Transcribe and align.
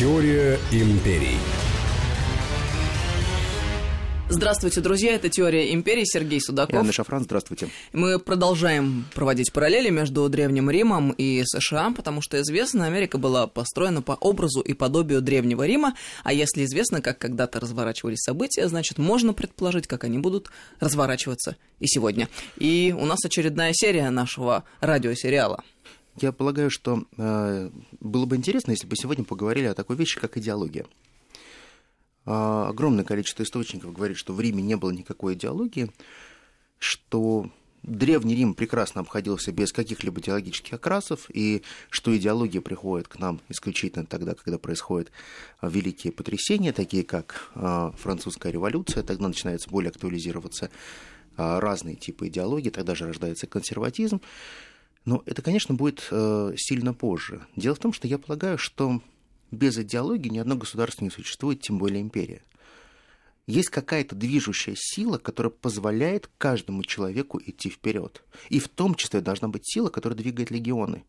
Теория 0.00 0.58
империй. 0.72 1.36
Здравствуйте, 4.30 4.80
друзья. 4.80 5.14
Это 5.14 5.28
«Теория 5.28 5.74
империи». 5.74 6.04
Сергей 6.06 6.40
Судаков. 6.40 6.74
И 6.74 6.78
Анна 6.78 6.90
Шафран, 6.90 7.24
здравствуйте. 7.24 7.68
Мы 7.92 8.18
продолжаем 8.18 9.04
проводить 9.14 9.52
параллели 9.52 9.90
между 9.90 10.26
Древним 10.30 10.70
Римом 10.70 11.10
и 11.10 11.42
США, 11.44 11.92
потому 11.94 12.22
что 12.22 12.40
известно, 12.40 12.86
Америка 12.86 13.18
была 13.18 13.46
построена 13.46 14.00
по 14.00 14.12
образу 14.12 14.62
и 14.62 14.72
подобию 14.72 15.20
Древнего 15.20 15.66
Рима, 15.66 15.94
а 16.24 16.32
если 16.32 16.64
известно, 16.64 17.02
как 17.02 17.18
когда-то 17.18 17.60
разворачивались 17.60 18.20
события, 18.20 18.68
значит, 18.68 18.96
можно 18.96 19.34
предположить, 19.34 19.86
как 19.86 20.04
они 20.04 20.16
будут 20.16 20.48
разворачиваться 20.78 21.56
и 21.78 21.86
сегодня. 21.86 22.30
И 22.56 22.96
у 22.98 23.04
нас 23.04 23.22
очередная 23.22 23.72
серия 23.74 24.08
нашего 24.08 24.64
радиосериала. 24.80 25.62
Я 26.20 26.32
полагаю, 26.32 26.70
что 26.70 27.04
э, 27.16 27.70
было 28.00 28.26
бы 28.26 28.36
интересно, 28.36 28.72
если 28.72 28.86
бы 28.86 28.94
сегодня 28.96 29.24
поговорили 29.24 29.66
о 29.66 29.74
такой 29.74 29.96
вещи, 29.96 30.20
как 30.20 30.36
идеология. 30.36 30.86
А, 32.26 32.68
огромное 32.68 33.04
количество 33.04 33.42
источников 33.42 33.92
говорит, 33.92 34.16
что 34.16 34.34
в 34.34 34.40
Риме 34.40 34.62
не 34.62 34.76
было 34.76 34.90
никакой 34.90 35.34
идеологии, 35.34 35.90
что 36.78 37.50
Древний 37.82 38.34
Рим 38.34 38.52
прекрасно 38.52 39.00
обходился 39.00 39.52
без 39.52 39.72
каких-либо 39.72 40.20
идеологических 40.20 40.74
окрасов, 40.74 41.30
и 41.32 41.62
что 41.88 42.14
идеология 42.16 42.60
приходит 42.60 43.08
к 43.08 43.18
нам 43.18 43.40
исключительно 43.48 44.04
тогда, 44.04 44.34
когда 44.34 44.58
происходят 44.58 45.10
великие 45.62 46.12
потрясения, 46.12 46.72
такие 46.72 47.04
как 47.04 47.50
а, 47.54 47.92
французская 47.92 48.52
революция, 48.52 49.02
тогда 49.02 49.28
начинается 49.28 49.70
более 49.70 49.90
актуализироваться 49.90 50.70
а, 51.38 51.58
разные 51.58 51.96
типы 51.96 52.28
идеологии, 52.28 52.68
тогда 52.68 52.94
же 52.94 53.06
рождается 53.06 53.46
консерватизм. 53.46 54.20
Но 55.04 55.22
это, 55.26 55.42
конечно, 55.42 55.74
будет 55.74 56.06
э, 56.10 56.52
сильно 56.56 56.92
позже. 56.92 57.46
Дело 57.56 57.74
в 57.74 57.78
том, 57.78 57.92
что 57.92 58.06
я 58.06 58.18
полагаю, 58.18 58.58
что 58.58 59.00
без 59.50 59.78
идеологии 59.78 60.28
ни 60.28 60.38
одно 60.38 60.56
государство 60.56 61.04
не 61.04 61.10
существует, 61.10 61.60
тем 61.60 61.78
более 61.78 62.00
империя. 62.00 62.42
Есть 63.46 63.70
какая-то 63.70 64.14
движущая 64.14 64.76
сила, 64.76 65.18
которая 65.18 65.50
позволяет 65.50 66.30
каждому 66.38 66.84
человеку 66.84 67.40
идти 67.44 67.68
вперед. 67.68 68.22
И 68.48 68.60
в 68.60 68.68
том 68.68 68.94
числе 68.94 69.20
должна 69.20 69.48
быть 69.48 69.62
сила, 69.64 69.88
которая 69.88 70.16
двигает 70.16 70.50
легионы. 70.50 71.04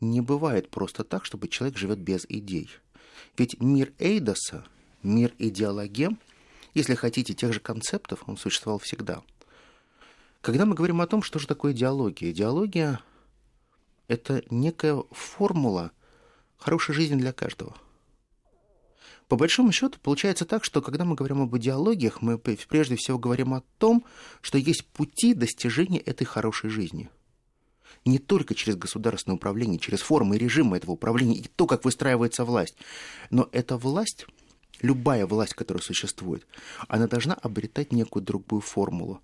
Не 0.00 0.20
бывает 0.20 0.70
просто 0.70 1.02
так, 1.02 1.24
чтобы 1.24 1.48
человек 1.48 1.76
живет 1.76 1.98
без 1.98 2.24
идей. 2.28 2.68
Ведь 3.36 3.60
мир 3.60 3.92
Эйдоса, 3.98 4.64
мир 5.02 5.32
идеологем, 5.38 6.18
если 6.74 6.94
хотите, 6.94 7.34
тех 7.34 7.52
же 7.52 7.60
концептов, 7.60 8.24
он 8.26 8.36
существовал 8.36 8.78
всегда. 8.78 9.22
Когда 10.44 10.66
мы 10.66 10.74
говорим 10.74 11.00
о 11.00 11.06
том, 11.06 11.22
что 11.22 11.38
же 11.38 11.46
такое 11.46 11.72
идеология, 11.72 12.30
идеология– 12.30 13.00
это 14.08 14.44
некая 14.50 15.02
формула– 15.10 15.90
хорошей 16.58 16.94
жизни 16.94 17.16
для 17.16 17.32
каждого. 17.32 17.74
По 19.28 19.36
большому 19.36 19.72
счету 19.72 19.98
получается 20.02 20.44
так, 20.44 20.62
что 20.64 20.82
когда 20.82 21.06
мы 21.06 21.14
говорим 21.14 21.40
об 21.40 21.56
идеологиях, 21.56 22.20
мы 22.20 22.36
прежде 22.36 22.96
всего 22.96 23.18
говорим 23.18 23.54
о 23.54 23.62
том, 23.78 24.04
что 24.42 24.58
есть 24.58 24.84
пути 24.84 25.32
достижения 25.32 25.98
этой 25.98 26.26
хорошей 26.26 26.68
жизни. 26.68 27.08
Не 28.04 28.18
только 28.18 28.54
через 28.54 28.76
государственное 28.76 29.36
управление, 29.36 29.78
через 29.78 30.02
формы 30.02 30.36
и 30.36 30.38
режимы 30.38 30.76
этого 30.76 30.90
управления 30.90 31.36
и 31.36 31.48
то, 31.48 31.66
как 31.66 31.86
выстраивается 31.86 32.44
власть. 32.44 32.76
Но 33.30 33.48
эта 33.50 33.78
власть, 33.78 34.26
любая 34.82 35.24
власть, 35.24 35.54
которая 35.54 35.82
существует, 35.82 36.46
она 36.86 37.06
должна 37.06 37.32
обретать 37.32 37.92
некую 37.92 38.22
другую 38.22 38.60
формулу. 38.60 39.22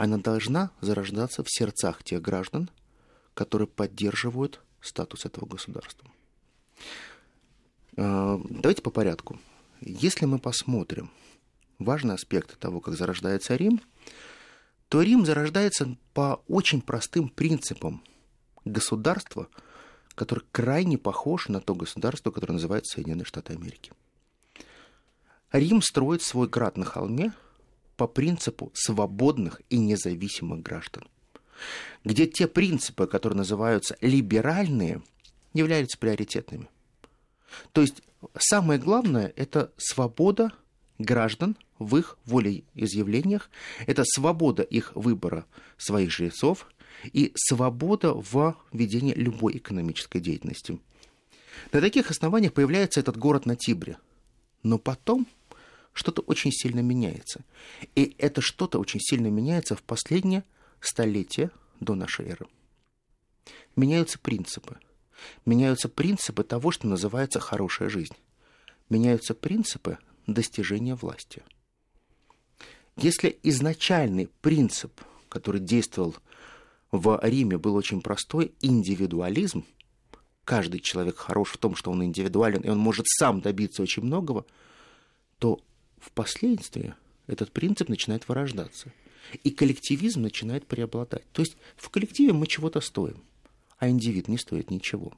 Она 0.00 0.16
должна 0.16 0.70
зарождаться 0.80 1.44
в 1.44 1.50
сердцах 1.50 2.02
тех 2.02 2.22
граждан, 2.22 2.70
которые 3.34 3.68
поддерживают 3.68 4.62
статус 4.80 5.26
этого 5.26 5.44
государства. 5.44 6.10
Э, 7.98 8.38
давайте 8.48 8.80
по 8.80 8.90
порядку. 8.90 9.38
Если 9.82 10.24
мы 10.24 10.38
посмотрим 10.38 11.10
важный 11.78 12.14
аспект 12.14 12.58
того, 12.58 12.80
как 12.80 12.94
зарождается 12.94 13.56
Рим, 13.56 13.82
то 14.88 15.02
Рим 15.02 15.26
зарождается 15.26 15.94
по 16.14 16.42
очень 16.48 16.80
простым 16.80 17.28
принципам 17.28 18.02
государства, 18.64 19.48
которое 20.14 20.46
крайне 20.50 20.96
похож 20.96 21.48
на 21.48 21.60
то 21.60 21.74
государство, 21.74 22.30
которое 22.30 22.54
называется 22.54 22.94
Соединенные 22.94 23.26
Штаты 23.26 23.52
Америки. 23.52 23.92
Рим 25.52 25.82
строит 25.82 26.22
свой 26.22 26.48
град 26.48 26.78
на 26.78 26.86
холме 26.86 27.34
по 28.00 28.06
принципу 28.06 28.70
свободных 28.74 29.60
и 29.68 29.78
независимых 29.78 30.62
граждан, 30.62 31.06
где 32.04 32.26
те 32.26 32.48
принципы, 32.48 33.06
которые 33.06 33.36
называются 33.36 33.96
либеральные, 34.00 35.02
являются 35.52 35.98
приоритетными– 35.98 36.68
то 37.72 37.80
есть 37.80 38.02
самое 38.38 38.78
главное– 38.78 39.32
это 39.36 39.72
свобода 39.76 40.52
граждан 40.98 41.56
в 41.78 41.96
их 41.96 42.18
волеизъявлениях, 42.26 43.50
это 43.86 44.04
свобода 44.04 44.62
их 44.62 44.94
выбора 44.94 45.46
своих 45.76 46.10
жрецов 46.10 46.66
и 47.04 47.32
свобода 47.34 48.12
в 48.12 48.56
ведении 48.72 49.14
любой 49.14 49.56
экономической 49.56 50.20
деятельности. 50.20 50.78
На 51.72 51.80
таких 51.80 52.10
основаниях 52.10 52.52
появляется 52.52 53.00
этот 53.00 53.16
город 53.16 53.46
на 53.46 53.56
Тибре. 53.56 53.96
Но 54.62 54.78
потом 54.78 55.26
что-то 55.92 56.22
очень 56.22 56.52
сильно 56.52 56.80
меняется. 56.80 57.44
И 57.94 58.14
это 58.18 58.40
что-то 58.40 58.78
очень 58.78 59.00
сильно 59.00 59.28
меняется 59.28 59.76
в 59.76 59.82
последнее 59.82 60.44
столетие 60.80 61.50
до 61.80 61.94
нашей 61.94 62.26
эры. 62.26 62.46
Меняются 63.76 64.18
принципы– 64.18 64.78
Меняются 65.44 65.88
принципы 65.88 66.44
того, 66.44 66.70
что 66.70 66.86
называется 66.86 67.40
хорошая 67.40 67.88
жизнь. 67.88 68.14
Меняются 68.88 69.34
принципы 69.34 69.98
достижения 70.26 70.94
власти. 70.94 71.42
Если 72.96 73.38
изначальный 73.42 74.28
принцип, 74.40 75.00
который 75.28 75.60
действовал 75.60 76.16
в 76.90 77.18
Риме, 77.22 77.56
был 77.56 77.76
очень 77.76 78.02
простой, 78.02 78.52
индивидуализм, 78.60 79.64
каждый 80.44 80.80
человек 80.80 81.16
хорош 81.16 81.50
в 81.50 81.58
том, 81.58 81.76
что 81.76 81.90
он 81.90 82.04
индивидуален, 82.04 82.62
и 82.62 82.68
он 82.68 82.78
может 82.78 83.06
сам 83.08 83.40
добиться 83.40 83.82
очень 83.82 84.02
многого, 84.02 84.44
то 85.38 85.60
впоследствии 86.00 86.94
этот 87.26 87.52
принцип 87.52 87.88
начинает 87.88 88.28
вырождаться. 88.28 88.92
И 89.44 89.50
коллективизм 89.50 90.22
начинает 90.22 90.66
преобладать. 90.66 91.24
То 91.32 91.42
есть 91.42 91.56
в 91.76 91.88
коллективе 91.90 92.32
мы 92.32 92.46
чего-то 92.46 92.80
стоим 92.80 93.22
а 93.80 93.88
индивид 93.88 94.28
не 94.28 94.38
стоит 94.38 94.70
ничего. 94.70 95.12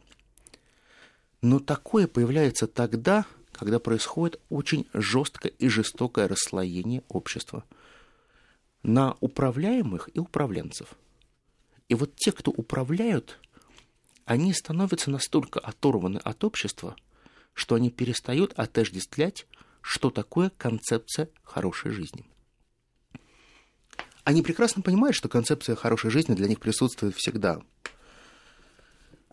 Но 1.42 1.58
такое 1.58 2.06
появляется 2.06 2.68
тогда, 2.68 3.26
когда 3.50 3.80
происходит 3.80 4.40
очень 4.48 4.86
жесткое 4.94 5.52
и 5.58 5.68
жестокое 5.68 6.28
расслоение 6.28 7.02
общества 7.08 7.64
на 8.84 9.16
управляемых 9.20 10.08
и 10.14 10.20
управленцев. 10.20 10.94
И 11.88 11.94
вот 11.94 12.14
те, 12.14 12.30
кто 12.30 12.52
управляют, 12.52 13.40
они 14.24 14.54
становятся 14.54 15.10
настолько 15.10 15.58
оторваны 15.58 16.18
от 16.18 16.44
общества, 16.44 16.96
что 17.54 17.74
они 17.74 17.90
перестают 17.90 18.52
отождествлять, 18.52 19.46
что 19.82 20.10
такое 20.10 20.50
концепция 20.56 21.28
хорошей 21.44 21.90
жизни. 21.90 22.24
Они 24.24 24.42
прекрасно 24.42 24.82
понимают, 24.82 25.16
что 25.16 25.28
концепция 25.28 25.76
хорошей 25.76 26.10
жизни 26.10 26.34
для 26.34 26.48
них 26.48 26.60
присутствует 26.60 27.14
всегда– 27.16 27.60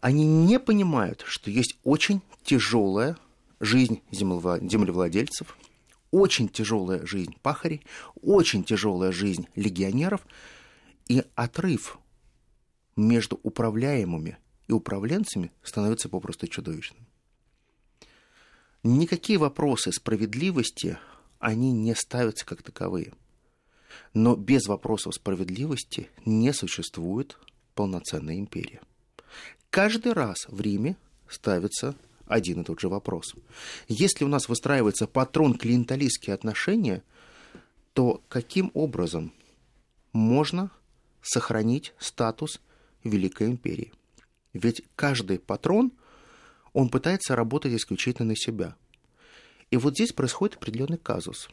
они 0.02 0.26
не 0.26 0.60
понимают, 0.60 1.24
что 1.28 1.52
есть 1.52 1.78
очень 1.84 2.22
тяжелая 2.44 3.18
жизнь 3.60 4.02
землевладельцев, 4.12 5.58
очень 6.12 6.48
тяжелая 6.48 7.06
жизнь 7.06 7.36
пахарей, 7.42 7.86
очень 8.22 8.64
тяжелая 8.64 9.12
жизнь 9.12 9.48
легионеров, 9.56 10.26
и 11.08 11.24
отрыв 11.36 12.00
между 12.96 13.40
управляемыми 13.44 14.38
и 14.68 14.72
управленцами 14.72 15.52
становится 15.64 16.08
попросту 16.08 16.48
чудовищным. 16.48 17.06
Никакие 18.84 19.38
вопросы 19.38 19.92
справедливости, 19.92 20.98
они 21.40 21.72
не 21.72 21.96
ставятся 21.96 22.46
как 22.46 22.64
таковые. 22.64 23.14
Но 24.14 24.36
без 24.36 24.68
вопросов 24.68 25.16
справедливости 25.16 26.10
не 26.26 26.54
существует 26.54 27.38
полноценная 27.76 28.38
империя 28.38 28.82
каждый 29.70 30.14
раз 30.14 30.48
в 30.48 30.60
Риме 30.62 30.98
ставится 31.28 31.96
один 32.26 32.62
и 32.62 32.64
тот 32.64 32.80
же 32.80 32.90
вопрос. 32.90 33.34
Если 33.88 34.24
у 34.24 34.28
нас 34.28 34.50
выстраивается 34.50 35.08
патрон 35.08 35.56
клиенталистские 35.56 36.34
отношения, 36.34 37.04
то 37.94 38.22
каким 38.28 38.72
образом 38.74 39.34
можно 40.14 40.72
сохранить 41.22 41.94
статус 41.98 42.62
Великой 43.04 43.48
Империи? 43.48 43.94
Ведь 44.54 44.84
каждый 44.96 45.40
патрон, 45.40 45.92
он 46.74 46.90
пытается 46.90 47.36
работать 47.36 47.74
исключительно 47.74 48.30
на 48.30 48.36
себя. 48.36 48.76
И 49.72 49.78
вот 49.78 49.94
здесь 49.94 50.14
происходит 50.14 50.56
определенный 50.58 50.98
казус. 50.98 51.50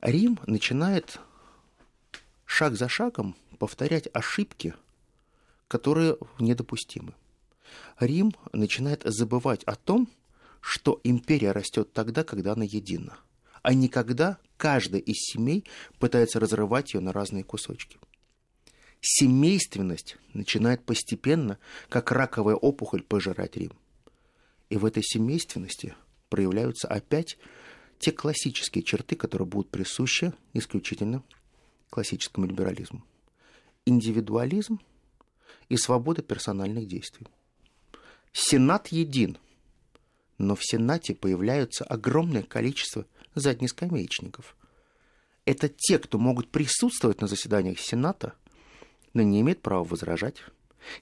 Рим 0.00 0.38
начинает 0.46 1.20
шаг 2.44 2.76
за 2.76 2.88
шагом 2.88 3.36
повторять 3.58 4.08
ошибки– 4.12 4.74
которые 5.70 6.16
недопустимы. 6.40 7.14
Рим 8.00 8.34
начинает 8.52 9.02
забывать 9.04 9.62
о 9.64 9.76
том, 9.76 10.08
что 10.60 11.00
империя 11.04 11.52
растет 11.52 11.92
тогда, 11.92 12.24
когда 12.24 12.54
она 12.54 12.64
едина, 12.64 13.16
а 13.62 13.72
не 13.72 13.88
когда 13.88 14.38
каждая 14.56 15.00
из 15.00 15.18
семей 15.18 15.64
пытается 16.00 16.40
разрывать 16.40 16.92
ее 16.92 17.00
на 17.00 17.12
разные 17.12 17.44
кусочки. 17.44 17.98
Семейственность 19.00 20.18
начинает 20.34 20.84
постепенно, 20.84 21.58
как 21.88 22.12
раковая 22.12 22.54
опухоль, 22.54 23.02
пожирать 23.02 23.56
Рим. 23.56 23.72
И 24.68 24.76
в 24.76 24.84
этой 24.84 25.02
семейственности 25.02 25.94
проявляются 26.28 26.86
опять 26.86 27.38
те 27.98 28.12
классические 28.12 28.84
черты, 28.84 29.16
которые 29.16 29.46
будут 29.46 29.70
присущи 29.70 30.32
исключительно 30.52 31.22
классическому 31.90 32.46
либерализму. 32.46 33.04
Индивидуализм 33.84 34.80
и 35.68 35.76
свобода 35.76 36.22
персональных 36.22 36.86
действий. 36.86 37.26
Сенат 38.32 38.88
един, 38.88 39.38
но 40.38 40.54
в 40.54 40.64
Сенате 40.64 41.14
появляются 41.14 41.84
огромное 41.84 42.42
количество 42.42 43.06
заднескамеечников. 43.34 44.56
Это 45.44 45.68
те, 45.68 45.98
кто 45.98 46.18
могут 46.18 46.50
присутствовать 46.50 47.20
на 47.20 47.26
заседаниях 47.26 47.80
Сената, 47.80 48.34
но 49.14 49.22
не 49.22 49.40
имеют 49.40 49.62
права 49.62 49.84
возражать, 49.84 50.42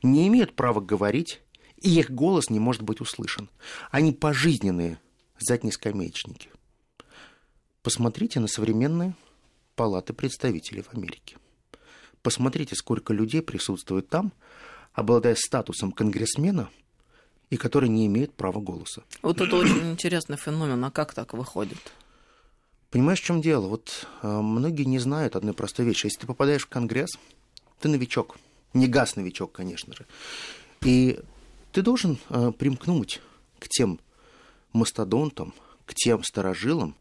не 0.03 0.27
имеют 0.29 0.55
права 0.55 0.81
говорить, 0.81 1.41
и 1.77 1.99
их 1.99 2.11
голос 2.11 2.51
не 2.51 2.59
может 2.59 2.83
быть 2.83 3.01
услышан. 3.01 3.49
Они 3.91 4.13
пожизненные 4.13 5.01
заднескамеечники. 5.39 6.51
Посмотрите 7.83 8.41
на 8.41 8.49
современные 8.49 9.15
палаты 9.77 10.13
представителей 10.13 10.83
в 10.83 10.93
Америке. 10.93 11.37
Посмотрите, 12.23 12.75
сколько 12.75 13.13
людей 13.13 13.43
присутствует 13.43 14.09
там, 14.09 14.33
обладая 14.93 15.37
статусом 15.37 15.93
конгрессмена, 15.93 16.69
и 17.51 17.57
которые 17.57 17.89
не 17.89 18.07
имеют 18.07 18.35
права 18.35 18.61
голоса. 18.61 19.05
Вот 19.23 19.41
это 19.41 19.57
очень 19.57 19.91
интересный 19.91 20.37
феномен. 20.37 20.85
А 20.85 20.91
как 20.91 21.15
так 21.15 21.33
выходит? 21.33 21.79
Понимаешь, 22.91 23.21
в 23.21 23.25
чем 23.25 23.41
дело? 23.41 23.69
Вот 23.69 24.07
э, 24.23 24.29
многие 24.29 24.85
не 24.85 24.99
знают 24.99 25.37
одной 25.37 25.55
простой 25.55 25.87
вещи. 25.87 26.07
Если 26.07 26.21
ты 26.21 26.27
попадаешь 26.27 26.65
в 26.65 26.69
Конгресс, 26.69 27.19
ты 27.81 27.89
новичок. 27.89 28.39
Не 28.75 28.87
газ-новичок, 28.87 29.53
конечно 29.53 29.95
же. 29.95 30.07
И 30.83 31.21
ты 31.73 31.83
должен 31.83 32.19
э, 32.29 32.53
примкнуть 32.57 33.21
к 33.59 33.69
тем 33.69 34.01
мастодонтам, 34.73 35.55
к 35.87 35.95
тем 35.95 36.23
старожилам, 36.23 36.97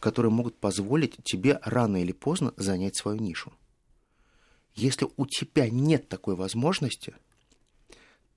которые 0.00 0.30
могут 0.30 0.56
позволить 0.56 1.16
тебе 1.24 1.58
рано 1.62 2.00
или 2.02 2.12
поздно 2.12 2.52
занять 2.56 2.96
свою 2.96 3.18
нишу. 3.18 3.52
Если 4.74 5.08
у 5.16 5.26
тебя 5.26 5.68
нет 5.68 6.08
такой 6.08 6.36
возможности, 6.36 7.14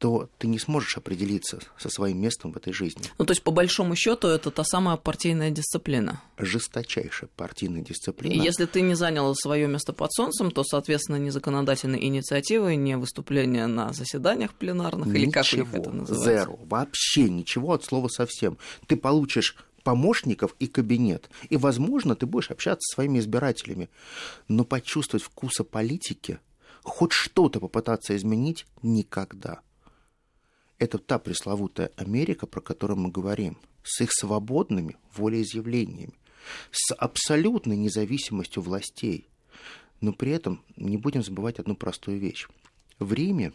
то 0.02 0.28
ты 0.40 0.48
не 0.48 0.58
сможешь 0.58 0.98
определиться 0.98 1.60
со 1.78 1.90
своим 1.90 2.20
местом 2.20 2.52
в 2.52 2.58
этой 2.58 2.74
жизни. 2.74 3.04
Ну, 3.20 3.26
то 3.26 3.34
есть, 3.34 3.44
по 3.44 3.52
большому 3.52 3.96
счету, 3.96 4.30
это 4.30 4.50
та 4.50 4.64
самая 4.64 4.98
партийная 4.98 5.52
дисциплина. 5.52 6.24
Жесточайшая 6.40 7.30
партийная 7.36 7.84
дисциплина. 7.84 8.34
И 8.34 8.40
если 8.40 8.66
ты 8.66 8.82
не 8.82 8.96
занял 8.96 9.36
свое 9.36 9.68
место 9.68 9.94
под 9.94 10.12
солнцем, 10.12 10.50
то, 10.50 10.64
соответственно, 10.64 11.18
ни 11.18 11.30
законодательной 11.30 12.04
инициативы, 12.04 12.76
ни 12.78 12.96
выступления 12.96 13.68
на 13.68 13.94
заседаниях 13.94 14.56
пленарных, 14.56 15.06
ничего, 15.06 15.24
или 15.24 15.30
как 15.30 15.46
у 15.54 15.56
них 15.58 15.74
это 15.76 15.92
называется? 15.92 16.46
Зеро. 16.46 16.60
Вообще 16.66 17.30
ничего 17.30 17.74
от 17.74 17.86
слова 17.86 18.08
совсем. 18.08 18.58
Ты 18.88 18.96
получишь 18.96 19.56
помощников 19.84 20.56
и 20.58 20.66
кабинет. 20.66 21.30
И, 21.50 21.58
возможно, 21.58 22.16
ты 22.16 22.26
будешь 22.26 22.50
общаться 22.50 22.82
со 22.90 22.96
своими 22.96 23.20
избирателями. 23.20 23.88
Но 24.48 24.64
почувствовать 24.64 25.24
вкуса 25.24 25.64
политики, 25.64 26.40
хоть 26.82 27.12
что-то 27.12 27.60
попытаться 27.60 28.16
изменить– 28.16 28.66
никогда. 28.82 29.62
Это 30.82 30.98
та 30.98 31.20
пресловутая 31.20 31.92
Америка, 31.96 32.48
про 32.48 32.60
которую 32.60 32.98
мы 32.98 33.12
говорим, 33.12 33.60
с 33.84 34.02
их 34.02 34.10
свободными 34.12 34.98
волеизъявлениями, 35.16 36.16
с 36.72 36.92
абсолютной 36.96 37.78
независимостью 37.78 38.64
властей. 38.64 39.28
Но 40.00 40.12
при 40.12 40.32
этом 40.32 40.64
не 40.78 40.98
будем 40.98 41.22
забывать 41.22 41.60
одну 41.60 41.76
простую 41.76 42.18
вещь. 42.18 42.48
В 42.98 43.14
Риме 43.14 43.54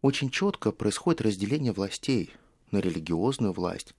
очень 0.00 0.30
четко 0.30 0.72
происходит 0.72 1.20
разделение 1.20 1.72
властей 1.72 2.30
на 2.70 2.78
религиозную 2.78 3.52
власть, 3.52 3.94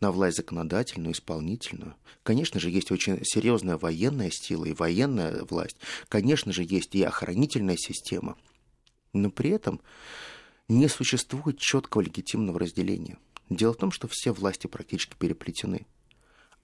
на 0.00 0.10
власть 0.10 0.38
законодательную, 0.38 1.12
исполнительную. 1.12 1.94
Конечно 2.24 2.58
же, 2.58 2.70
есть 2.70 2.90
очень 2.90 3.20
серьезная 3.22 3.78
военная 3.78 4.32
сила 4.32 4.64
и 4.64 4.72
военная 4.72 5.44
власть. 5.44 5.76
Конечно 6.08 6.52
же, 6.52 6.64
есть 6.64 6.96
и 6.96 7.04
охранительная 7.04 7.76
система. 7.76 8.36
Но 9.12 9.30
при 9.30 9.50
этом 9.50 9.80
не 10.68 10.88
существует 10.88 11.58
четкого 11.58 12.02
легитимного 12.02 12.60
разделения. 12.60 13.18
Дело 13.48 13.72
в 13.72 13.78
том, 13.78 13.90
что 13.90 14.08
все 14.08 14.32
власти 14.32 14.66
практически 14.66 15.16
переплетены. 15.18 15.86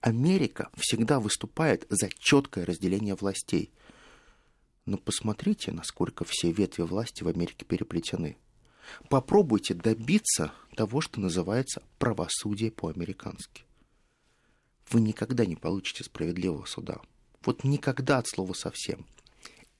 Америка 0.01 0.69
всегда 0.75 1.19
выступает 1.19 1.87
за 1.89 2.09
четкое 2.09 2.65
разделение 2.65 3.15
властей. 3.15 3.71
Но 4.85 4.97
посмотрите, 4.97 5.71
насколько 5.71 6.25
все 6.25 6.51
ветви 6.51 6.83
власти 6.83 7.23
в 7.23 7.27
Америке 7.27 7.65
переплетены. 7.65 8.37
Попробуйте 9.09 9.73
добиться 9.73 10.53
того, 10.75 11.01
что 11.01 11.19
называется 11.19 11.81
правосудие 11.97 12.69
по-американски. 12.69 13.63
Вы 14.91 15.01
никогда 15.01 15.47
не 15.47 15.55
получите 15.55 16.03
справедливого 16.03 16.65
суда. 16.65 17.01
Вот 17.43 17.63
никогда 17.63 18.19
от 18.19 18.27
слова 18.27 18.53
совсем. 18.53 19.07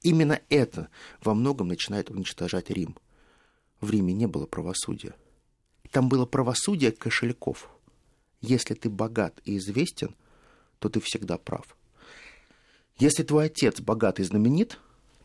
Именно 0.02 0.40
это 0.48 0.88
во 1.22 1.34
многом 1.34 1.68
начинает 1.68 2.10
уничтожать 2.10 2.70
Рим. 2.70 2.96
В 3.80 3.90
Риме 3.90 4.12
не 4.12 4.26
было 4.26 4.46
правосудия. 4.46 5.14
Там 5.90 6.08
было 6.08 6.26
правосудие 6.26 6.92
кошельков. 6.92 7.70
Если 8.40 8.74
ты 8.74 8.90
богат 8.90 9.40
и 9.44 9.56
известен, 9.56 10.14
то 10.78 10.88
ты 10.88 11.00
всегда 11.00 11.38
прав. 11.38 11.76
Если 12.98 13.22
твой 13.22 13.46
отец 13.46 13.80
богат 13.80 14.20
и 14.20 14.24
знаменит, 14.24 14.78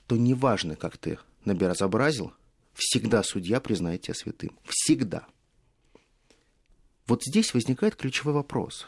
то 0.08 0.18
неважно, 0.18 0.76
как 0.76 0.98
ты 0.98 1.20
наберазобразил, 1.46 2.34
всегда 2.74 3.24
судья 3.24 3.60
признает 3.60 4.02
тебя 4.02 4.14
святым. 4.14 4.58
Всегда. 4.66 5.26
Вот 7.08 7.24
здесь 7.24 7.54
возникает 7.54 7.96
ключевой 7.96 8.34
вопрос. 8.34 8.88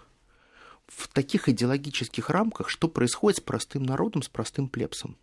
В 0.88 1.08
таких 1.08 1.50
идеологических 1.50 2.30
рамках 2.30 2.70
что 2.70 2.88
происходит 2.88 3.38
с 3.38 3.42
простым 3.42 3.84
народом, 3.84 4.22
с 4.22 4.30
простым 4.30 4.68
плебсом? 4.68 5.18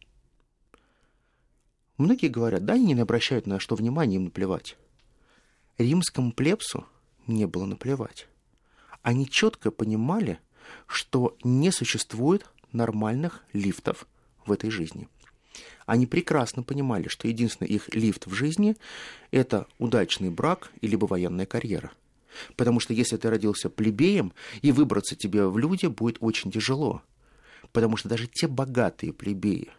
Многие 2.00 2.28
говорят, 2.28 2.64
да, 2.64 2.72
они 2.72 2.94
не 2.94 3.00
обращают 3.02 3.46
на 3.46 3.60
что 3.60 3.74
внимание, 3.74 4.16
им 4.16 4.24
наплевать. 4.24 4.78
Римскому 5.76 6.32
плебсу 6.32 6.86
не 7.26 7.44
было 7.44 7.66
наплевать. 7.66 8.26
Они 9.02 9.28
четко 9.28 9.70
понимали, 9.70 10.38
что 10.86 11.36
не 11.44 11.70
существует 11.70 12.46
нормальных 12.72 13.44
лифтов 13.52 14.06
в 14.46 14.52
этой 14.52 14.70
жизни– 14.70 15.08
они 15.84 16.06
прекрасно 16.06 16.62
понимали, 16.62 17.08
что 17.08 17.26
единственный 17.26 17.66
их 17.66 17.92
лифт 17.92 18.26
в 18.28 18.32
жизни– 18.32 18.76
это 19.32 19.66
удачный 19.78 20.30
брак 20.30 20.70
или 20.80 20.94
военная 20.94 21.46
карьера. 21.46 21.90
Потому 22.56 22.78
что 22.78 22.94
если 22.94 23.16
ты 23.16 23.28
родился 23.28 23.68
плебеем, 23.68 24.32
и 24.62 24.70
выбраться 24.70 25.16
тебе 25.16 25.48
в 25.48 25.58
люди 25.58 25.86
будет 25.86 26.18
очень 26.20 26.52
тяжело. 26.52 27.02
Потому 27.72 27.96
что 27.96 28.08
даже 28.08 28.28
те 28.28 28.46
богатые 28.46 29.12
плебеи, 29.12 29.70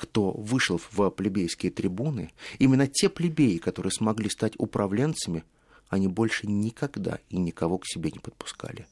кто 0.00 0.30
вышел 0.30 0.80
в 0.92 1.10
плебейские 1.10 1.70
трибуны, 1.70 2.32
именно 2.58 2.86
те 2.86 3.10
плебеи, 3.10 3.58
которые 3.58 3.92
смогли 3.92 4.30
стать 4.30 4.54
управленцами, 4.56 5.44
они 5.90 6.08
больше 6.08 6.46
никогда 6.46 7.18
и 7.28 7.36
никого 7.36 7.76
к 7.76 7.86
себе 7.86 8.10
не 8.10 8.18
подпускали. 8.18 8.86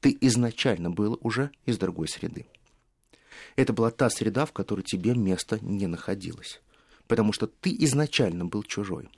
Ты 0.00 0.16
изначально 0.20 0.88
был 0.88 1.18
уже 1.20 1.50
из 1.66 1.78
другой 1.78 2.06
среды. 2.06 2.46
Это 3.56 3.72
была 3.72 3.90
та 3.90 4.08
среда, 4.08 4.46
в 4.46 4.52
которой 4.52 4.82
тебе 4.82 5.16
место 5.16 5.58
не 5.62 5.88
находилось. 5.88 6.62
Потому 7.08 7.32
что 7.32 7.48
ты 7.48 7.74
изначально 7.80 8.44
был 8.44 8.62
чужой. 8.62 9.10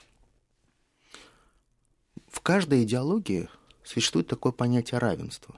В 2.27 2.41
каждой 2.41 2.81
идеологии 2.81 3.49
существует 3.83 4.27
такое 4.27 4.51
понятие 4.51 4.97
равенства. 4.97 5.55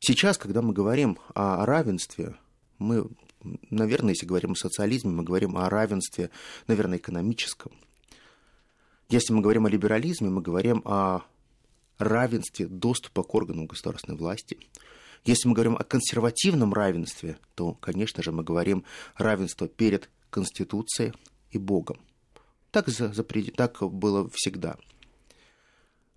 Сейчас, 0.00 0.38
когда 0.38 0.60
мы 0.60 0.72
говорим 0.72 1.18
о 1.34 1.64
равенстве, 1.64 2.34
мы, 2.78 3.08
наверное, 3.70 4.10
если 4.10 4.26
говорим 4.26 4.52
о 4.52 4.56
социализме, 4.56 5.10
мы 5.10 5.22
говорим 5.22 5.56
о 5.56 5.68
равенстве, 5.68 6.30
наверное, 6.66 6.98
экономическом. 6.98 7.72
Если 9.08 9.32
мы 9.32 9.40
говорим 9.40 9.66
о 9.66 9.70
либерализме, 9.70 10.30
мы 10.30 10.40
говорим 10.40 10.82
о 10.84 11.22
равенстве 11.98 12.66
доступа 12.66 13.22
к 13.22 13.34
органам 13.34 13.66
государственной 13.66 14.16
власти– 14.16 14.58
если 15.24 15.48
мы 15.48 15.54
говорим 15.54 15.76
о 15.76 15.84
консервативном 15.84 16.72
равенстве, 16.72 17.38
то, 17.54 17.74
конечно 17.74 18.22
же, 18.22 18.32
мы 18.32 18.42
говорим 18.42 18.84
равенство 19.16 19.68
перед 19.68 20.08
Конституцией 20.30 21.12
и 21.50 21.58
Богом. 21.58 22.00
Так, 22.70 22.88
за, 22.88 23.12
за, 23.12 23.24
так 23.24 23.82
было 23.82 24.30
всегда. 24.32 24.76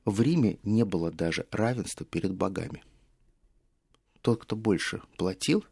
В 0.06 0.22
Риме 0.22 0.60
не 0.64 0.86
было 0.86 1.12
даже 1.12 1.48
равенства 1.52 2.06
перед 2.06 2.34
богами. 2.34 2.84
Тот, 4.22 4.44
кто 4.44 4.56
больше 4.56 5.02
платил, 5.18 5.66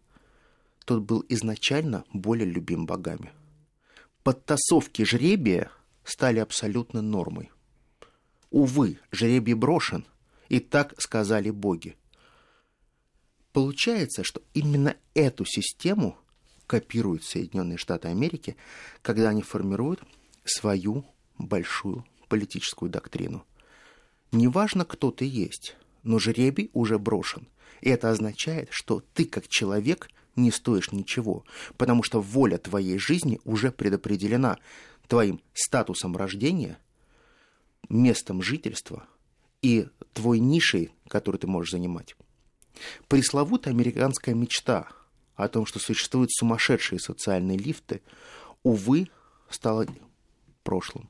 тот 0.86 1.04
был 1.04 1.24
изначально 1.30 2.04
более 2.14 2.46
любим 2.48 2.86
богами. 2.86 3.32
Подтасовки 4.24 5.04
жребия 5.04 5.72
стали 6.04 6.40
абсолютно 6.40 7.02
нормой. 7.02 7.52
Увы, 8.50 9.00
жребий 9.12 9.54
брошен, 9.54 10.06
И 10.50 10.60
так 10.60 11.00
сказали 11.02 11.50
боги. 11.50 11.96
Получается, 13.54 14.24
что 14.24 14.42
именно 14.54 14.96
эту 15.14 15.46
систему 15.46 16.18
копируют 16.68 17.24
Соединенные 17.24 17.78
Штаты 17.78 18.10
Америки, 18.10 18.56
когда 19.02 19.30
они 19.30 19.42
формируют 19.42 20.02
свою 20.46 21.06
большую 21.38 22.06
политическую 22.28 22.90
доктрину. 22.90 23.46
Неважно, 24.32 24.86
кто 24.86 25.12
ты 25.12 25.26
есть, 25.26 25.76
но 26.04 26.20
жребий 26.20 26.70
уже 26.74 26.98
брошен. 26.98 27.48
И 27.82 27.90
это 27.90 28.10
означает, 28.10 28.70
что 28.72 29.04
ты 29.14 29.26
как 29.26 29.48
человек 29.48 30.10
не 30.36 30.52
стоишь 30.52 30.92
ничего, 30.92 31.44
потому 31.78 32.04
что 32.04 32.22
воля 32.22 32.58
твоей 32.58 32.98
жизни 32.98 33.40
уже 33.44 33.72
предопределена 33.72 34.58
твоим 35.08 35.42
статусом 35.54 36.16
рождения, 36.16 36.78
местом 37.90 38.42
жительства 38.42 39.06
и 39.62 39.88
твой 40.14 40.40
нишей, 40.40 40.92
которую 41.08 41.40
ты 41.40 41.48
можешь 41.48 41.72
занимать. 41.72 42.16
Пресловутая 43.08 43.74
американская 43.74 44.34
мечта 44.34 44.88
о 45.36 45.48
том, 45.50 45.66
что 45.66 45.80
существуют 45.80 46.32
сумасшедшие 46.32 47.00
социальные 47.00 47.58
лифты, 47.58 48.02
увы, 48.64 49.10
стала 49.50 49.86
прошлым. 50.64 51.10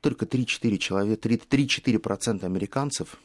Только 0.00 0.24
3-4 0.24 0.78
человека, 0.78 1.28
3-4% 1.28 2.44
американцев 2.44 3.18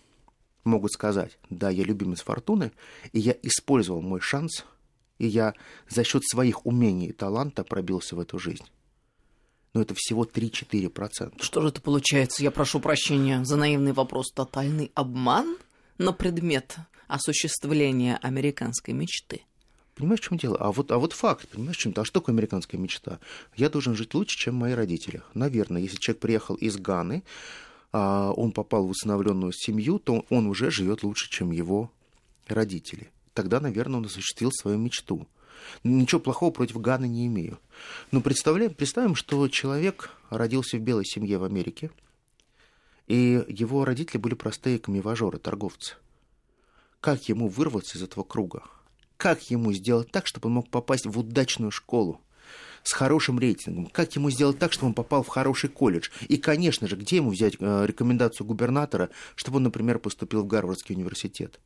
могут 0.68 0.92
сказать, 0.92 1.38
да, 1.50 1.70
я 1.70 1.84
любимец 1.84 2.22
фортуны, 2.22 2.72
и 3.12 3.20
я 3.20 3.36
использовал 3.42 4.02
мой 4.02 4.20
шанс, 4.22 4.66
и 5.18 5.28
я 5.28 5.54
за 5.90 6.04
счет 6.04 6.24
своих 6.26 6.66
умений 6.66 7.08
и 7.08 7.14
таланта 7.14 7.64
пробился 7.64 8.16
в 8.16 8.20
эту 8.20 8.40
жизнь. 8.40 8.66
Но 9.74 9.82
это 9.82 9.94
всего 9.96 10.24
3-4%. 10.26 11.42
Что 11.42 11.62
же 11.62 11.68
это 11.70 11.82
получается? 11.82 12.44
Я 12.44 12.52
прошу 12.52 12.80
прощения 12.80 13.44
за 13.44 13.58
наивный 13.58 13.94
вопрос. 13.94 14.32
Тотальный 14.32 14.92
обман 14.96 15.58
на 15.98 16.14
предмет 16.14 16.78
осуществления 17.08 18.18
американской 18.22 18.94
мечты? 18.94 19.42
Понимаешь, 19.96 20.22
в 20.22 20.24
чем 20.24 20.38
дело? 20.38 20.58
А 20.60 20.72
вот, 20.72 20.92
а 20.92 21.00
вот 21.00 21.14
факт, 21.14 21.48
понимаешь, 21.50 21.78
в 21.78 21.80
чем-то. 21.80 22.02
А 22.02 22.06
что 22.06 22.20
такое 22.20 22.34
американская 22.34 22.80
мечта? 22.80 23.20
Я 23.56 23.70
должен 23.70 23.96
жить 23.96 24.14
лучше, 24.14 24.38
чем 24.38 24.56
мои 24.56 24.74
родители. 24.74 25.24
Наверное, 25.34 25.82
если 25.82 25.98
человек 25.98 26.22
приехал 26.22 26.56
из 26.56 26.78
Ганы, 26.78 27.24
он 27.92 28.52
попал 28.52 28.86
в 28.86 28.92
усыновленную 28.92 29.52
семью, 29.54 30.00
то 30.00 30.26
он 30.30 30.48
уже 30.48 30.72
живет 30.72 31.04
лучше, 31.04 31.30
чем 31.30 31.52
его 31.52 31.92
родители. 32.48 33.10
Тогда, 33.34 33.60
наверное, 33.60 34.00
он 34.00 34.06
осуществил 34.06 34.52
свою 34.52 34.78
мечту. 34.78 35.28
Ничего 35.84 36.20
плохого 36.20 36.52
против 36.52 36.80
Ганы 36.82 37.08
не 37.08 37.28
имею. 37.28 37.60
Но 38.12 38.22
представляем, 38.22 38.74
представим, 38.74 39.16
что 39.16 39.48
человек 39.48 40.12
родился 40.30 40.78
в 40.78 40.82
белой 40.82 41.06
семье 41.06 41.38
в 41.38 41.44
Америке, 41.44 41.92
и 43.08 43.44
его 43.48 43.86
родители 43.86 44.18
были 44.18 44.36
простые 44.36 44.80
камеважоры, 44.80 45.40
торговцы. 45.40 45.96
Как 47.00 47.30
ему 47.30 47.48
вырваться 47.48 47.98
из 47.98 48.04
этого 48.04 48.24
круга? 48.24 48.64
Как 49.18 49.50
ему 49.50 49.72
сделать 49.72 50.12
так, 50.12 50.28
чтобы 50.28 50.48
он 50.48 50.56
мог 50.56 50.70
попасть 50.70 51.06
в 51.06 51.18
удачную 51.18 51.72
школу? 51.72 52.22
С 52.84 52.94
хорошим 52.94 53.40
рейтингом. 53.40 53.88
Как 53.88 54.16
ему 54.16 54.30
сделать 54.30 54.60
так, 54.60 54.74
чтобы 54.74 54.88
он 54.88 54.94
попал 54.94 55.24
в 55.24 55.28
хороший 55.28 55.70
колледж? 55.70 56.10
И, 56.28 56.38
конечно 56.38 56.88
же, 56.88 56.96
где 56.96 57.18
ему 57.18 57.32
взять 57.32 57.56
э, 57.60 57.86
рекомендацию 57.86 58.48
губернатора, 58.48 59.10
чтобы 59.36 59.58
он, 59.58 59.64
например, 59.64 60.00
поступил 60.00 60.44
в 60.44 60.48
Гарвардский 60.48 60.96
университет? 60.96 61.60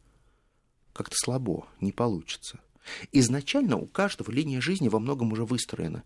Как-то 0.93 1.15
слабо, 1.15 1.67
не 1.79 1.91
получится. 1.91 2.59
Изначально 3.11 3.77
у 3.77 3.85
каждого 3.85 4.31
линия 4.31 4.61
жизни 4.61 4.89
во 4.89 4.99
многом 4.99 5.31
уже 5.31 5.45
выстроена. 5.45 6.03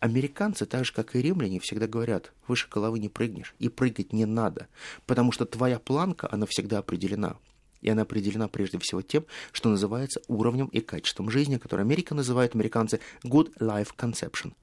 Американцы, 0.00 0.66
так 0.66 0.84
же 0.84 0.92
как 0.92 1.14
и 1.14 1.22
римляне, 1.22 1.60
всегда 1.60 1.86
говорят, 1.86 2.32
выше 2.48 2.68
головы 2.68 2.98
не 2.98 3.08
прыгнешь, 3.08 3.54
и 3.58 3.68
прыгать 3.68 4.12
не 4.12 4.26
надо, 4.26 4.68
потому 5.06 5.32
что 5.32 5.46
твоя 5.46 5.78
планка, 5.78 6.28
она 6.30 6.46
всегда 6.46 6.78
определена. 6.78 7.36
И 7.80 7.90
она 7.90 8.02
определена 8.02 8.48
прежде 8.48 8.78
всего 8.78 9.02
тем, 9.02 9.24
что 9.52 9.68
называется 9.68 10.20
уровнем 10.28 10.66
и 10.66 10.80
качеством 10.80 11.30
жизни, 11.30 11.56
которое 11.56 11.82
Америка 11.82 12.14
называет 12.14 12.54
американцы 12.54 13.00
good 13.24 13.56
life 13.58 13.90
conception. 13.96 14.54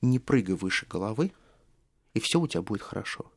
Не 0.00 0.18
прыгай 0.18 0.54
выше 0.54 0.86
головы, 0.86 1.32
и 2.14 2.20
все 2.20 2.40
у 2.40 2.46
тебя 2.46 2.62
будет 2.62 2.82
хорошо. 2.82 3.30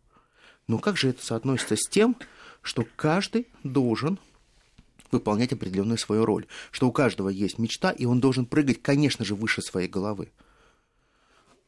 Но 0.68 0.80
как 0.80 0.98
же 0.98 1.10
это 1.10 1.26
соотносится 1.26 1.76
с 1.76 1.88
тем, 1.90 2.16
что 2.62 2.86
каждый 2.96 3.48
должен 3.64 4.20
выполнять 5.12 5.54
определенную 5.54 5.98
свою 5.98 6.26
роль, 6.26 6.48
что 6.72 6.88
у 6.88 6.92
каждого 6.92 7.30
есть 7.30 7.60
мечта, 7.60 7.92
и 7.92 8.06
он 8.06 8.20
должен 8.20 8.46
прыгать, 8.46 8.82
конечно 8.82 9.24
же, 9.24 9.36
выше 9.36 9.62
своей 9.62 9.88
головы. 9.88 10.32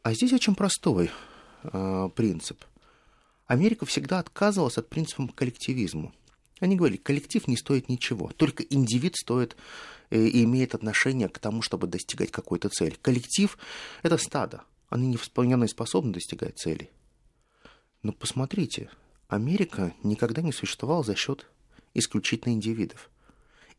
А 0.01 0.13
здесь 0.13 0.34
очень 0.34 0.56
простой 0.56 1.12
э, 1.63 2.10
принцип. 2.15 2.63
Америка 3.46 3.86
всегда 3.86 4.20
отказывалась 4.20 4.77
от 4.77 4.89
принципа 4.89 5.27
коллективизма. 5.34 6.12
Они 6.59 6.75
говорили, 6.75 6.97
коллектив 6.97 7.47
не 7.47 7.55
стоит 7.55 7.87
ничего, 7.89 8.31
только 8.35 8.63
индивид 8.63 9.15
стоит 9.15 9.55
э, 10.09 10.19
и 10.25 10.43
имеет 10.43 10.73
отношение 10.73 11.29
к 11.29 11.39
тому, 11.39 11.61
чтобы 11.61 11.87
достигать 11.87 12.31
какой-то 12.31 12.69
цели. 12.69 12.95
Коллектив– 13.01 13.57
это 14.03 14.17
стадо, 14.17 14.63
они 14.89 15.07
не 15.07 15.17
вполне 15.17 15.67
способны 15.67 16.13
достигать 16.13 16.57
цели. 16.57 16.89
Но 18.01 18.11
посмотрите, 18.11 18.89
Америка 19.27 19.93
никогда 20.03 20.41
не 20.41 20.51
существовала 20.51 21.03
за 21.03 21.15
счет 21.15 21.47
исключительно 21.93 22.53
индивидов. 22.53 23.09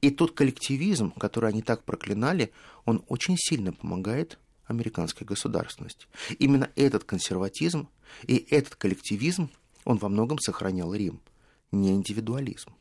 И 0.00 0.10
тот 0.10 0.32
коллективизм, 0.32 1.10
который 1.12 1.50
они 1.50 1.62
так 1.62 1.82
проклинали, 1.82 2.52
он 2.84 3.04
очень 3.08 3.36
сильно 3.36 3.72
помогает 3.72 4.38
американской 4.66 5.26
государственности. 5.26 6.06
Именно 6.38 6.70
этот 6.76 7.02
консерватизм 7.02 7.88
и 8.24 8.36
этот 8.50 8.76
коллективизм, 8.76 9.50
он 9.84 9.98
во 9.98 10.08
многом 10.08 10.38
сохранял 10.38 10.94
Рим– 10.94 11.20
не 11.72 11.90
индивидуализм. 11.90 12.72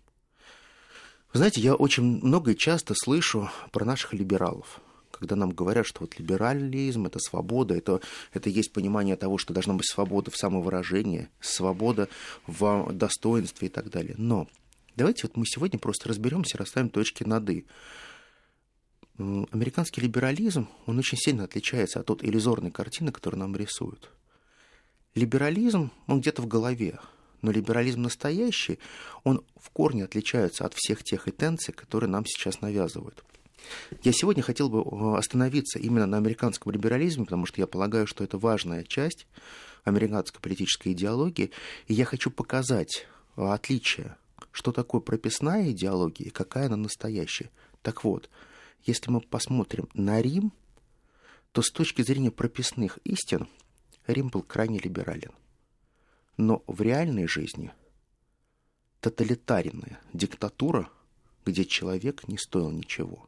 Вы 1.34 1.40
знаете, 1.40 1.62
я 1.62 1.76
очень 1.76 2.04
много 2.04 2.52
и 2.52 2.58
часто 2.58 2.94
слышу 2.96 3.50
про 3.72 3.86
наших 3.86 4.14
либералов, 4.14 4.82
когда 5.12 5.36
нам 5.36 5.52
говорят, 5.52 5.86
что 5.86 6.02
вот 6.02 6.18
либерализм– 6.18 7.06
это 7.08 7.20
свобода, 7.20 7.76
это, 7.76 8.02
это 8.34 8.50
есть 8.50 8.72
понимание 8.72 9.16
того, 9.16 9.38
что 9.38 9.54
должна 9.54 9.74
быть 9.74 9.90
свобода 9.90 10.32
в 10.32 10.38
самовыражении, 10.38 11.30
свобода 11.40 12.08
в 12.46 12.92
достоинстве 12.94 13.68
и 13.68 13.72
так 13.72 13.90
далее. 13.90 14.16
Но 14.18 14.48
давайте 14.96 15.28
вот 15.28 15.36
мы 15.36 15.46
сегодня 15.46 15.80
просто 15.80 16.10
разберемся, 16.10 16.58
расставим 16.58 16.90
точки 16.90 17.24
над 17.24 17.50
«и». 17.50 17.66
Американский 19.18 20.02
либерализм, 20.02 20.70
он 20.86 21.00
очень 21.00 21.18
сильно 21.18 21.44
отличается 21.44 22.00
от 22.00 22.06
той 22.06 22.18
иллюзорной 22.22 22.70
картины, 22.70 23.12
которую 23.12 23.40
нам 23.40 23.56
рисуют. 23.56 24.12
Либерализм, 25.16 25.92
он 26.06 26.22
где-то 26.22 26.44
в 26.44 26.48
голове, 26.48 27.00
но 27.42 27.52
либерализм 27.52 28.04
настоящий, 28.04 28.80
он 29.24 29.44
в 29.56 29.70
корне 29.70 30.04
отличается 30.04 30.66
от 30.66 30.74
всех 30.74 31.04
тех 31.04 31.28
интенций, 31.28 31.74
которые 31.74 32.10
нам 32.10 32.26
сейчас 32.26 32.62
навязывают. 32.62 33.24
Я 34.04 34.12
сегодня 34.14 34.44
хотел 34.44 34.70
бы 34.70 34.82
э, 34.82 35.18
остановиться 35.18 35.80
именно 35.80 36.06
на 36.06 36.18
американском 36.18 36.72
либерализме, 36.72 37.26
потому 37.26 37.46
что 37.46 37.60
я 37.60 37.68
полагаю, 37.68 38.08
что 38.08 38.24
это 38.24 38.38
важная 38.38 38.84
часть 38.84 39.28
американской 39.84 40.42
политической 40.42 40.94
идеологии, 40.94 41.52
и 41.88 41.94
я 41.94 42.06
хочу 42.06 42.32
показать 42.32 43.08
э, 43.36 43.42
отличие, 43.44 44.16
что 44.52 44.72
такое 44.72 45.02
прописная 45.02 45.72
идеология 45.72 46.28
и 46.28 46.32
какая 46.32 46.68
она 46.68 46.78
настоящая. 46.78 47.50
Так 47.82 48.04
вот, 48.04 48.30
если 48.86 49.12
мы 49.12 49.22
посмотрим 49.22 49.90
на 49.94 50.22
Рим, 50.22 50.54
то 51.52 51.62
с 51.62 51.70
точки 51.70 52.02
зрения 52.04 52.32
прописных 52.32 53.00
истин 53.04 53.48
Рим 54.06 54.30
был 54.30 54.44
крайне 54.44 54.80
либерален– 54.80 55.32
но 56.38 56.64
в 56.68 56.82
реальной 56.82 57.28
жизни 57.28 57.74
тоталитарная 59.02 60.00
диктатура, 60.14 60.90
где 61.46 61.66
человек 61.66 62.28
не 62.28 62.38
стоил 62.38 62.72
ничего. 62.72 63.28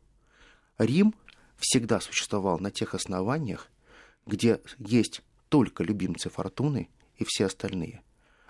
Рим 0.77 1.13
всегда 1.57 1.99
существовал 1.99 2.59
на 2.59 2.71
тех 2.71 2.93
основаниях, 2.93 3.69
где 4.25 4.61
есть 4.77 5.21
только 5.49 5.83
любимцы 5.83 6.29
фортуны 6.29 6.89
и 7.17 7.25
все 7.25 7.45
остальные. 7.45 8.01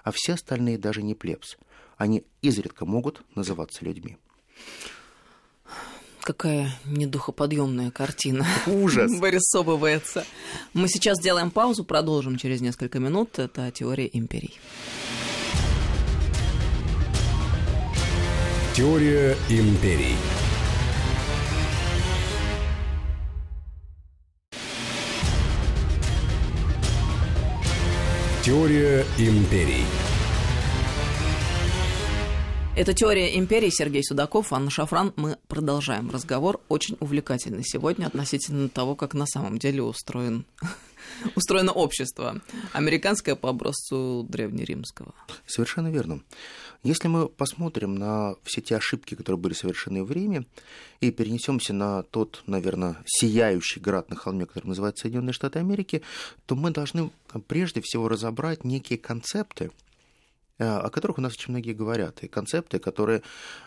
А 0.04 0.12
все 0.12 0.34
остальные 0.34 0.78
даже 0.78 1.02
не 1.02 1.16
плебс. 1.16 1.58
Они 1.98 2.26
изредка 2.42 2.86
могут 2.86 3.24
называться 3.36 3.84
людьми. 3.84 4.18
Какая 6.30 6.70
недухоподъемная 6.86 7.90
картина. 7.90 8.46
Ужас. 8.68 9.12
Вырисовывается. 9.20 10.24
Мы 10.76 10.88
сейчас 10.88 11.18
сделаем 11.18 11.50
паузу, 11.50 11.84
продолжим 11.84 12.38
через 12.38 12.62
несколько 12.62 13.00
минут. 13.00 13.40
Это 13.40 13.72
теория 13.72 14.08
империй. 14.14 14.54
Теория 18.76 19.36
империй. 19.50 20.16
Теория 28.44 29.04
империй. 29.18 29.86
Это 32.80 32.94
«Теория 32.94 33.38
империи» 33.38 33.70
Сергей 33.70 34.02
Судаков, 34.06 34.54
Анна 34.54 34.70
Шафран. 34.70 35.12
Мы 35.18 35.38
продолжаем 35.50 36.10
разговор, 36.12 36.62
очень 36.70 36.96
увлекательный 37.02 37.66
сегодня 37.66 38.06
относительно 38.06 38.70
того, 38.70 38.96
как 38.96 39.14
на 39.14 39.26
самом 39.26 39.58
деле 39.58 39.84
устроен 39.84 40.46
устроено 41.36 41.74
общество. 41.74 42.40
Американское 42.72 43.36
по 43.36 43.50
образцу 43.50 44.26
древнеримского. 44.30 45.14
Совершенно 45.46 45.90
верно. 45.90 46.22
Если 46.82 47.10
мы 47.10 47.28
посмотрим 47.28 47.96
на 47.96 48.36
все 48.46 48.62
те 48.62 48.78
ошибки, 48.78 49.14
которые 49.14 49.42
были 49.42 49.54
совершены 49.54 50.06
в 50.06 50.12
Риме, 50.14 50.46
и 51.02 51.12
перенесемся 51.12 51.74
на 51.74 52.04
тот, 52.04 52.44
наверное, 52.48 52.96
сияющий 53.06 53.82
град 53.82 54.10
на 54.10 54.16
холме, 54.16 54.46
который 54.46 54.68
называется 54.68 55.02
Соединенные 55.02 55.34
Штаты 55.34 55.60
Америки, 55.60 56.02
то 56.46 56.56
мы 56.56 56.72
должны 56.72 57.12
прежде 57.50 57.82
всего 57.82 58.08
разобрать 58.08 58.64
некие 58.64 58.98
концепты, 58.98 59.70
о 60.60 60.90
которых 60.90 61.18
у 61.18 61.22
нас 61.22 61.34
очень 61.34 61.52
многие 61.52 61.74
говорят, 61.74 62.24
и 62.24 62.28
концепты, 62.28 62.80
которые 62.80 63.24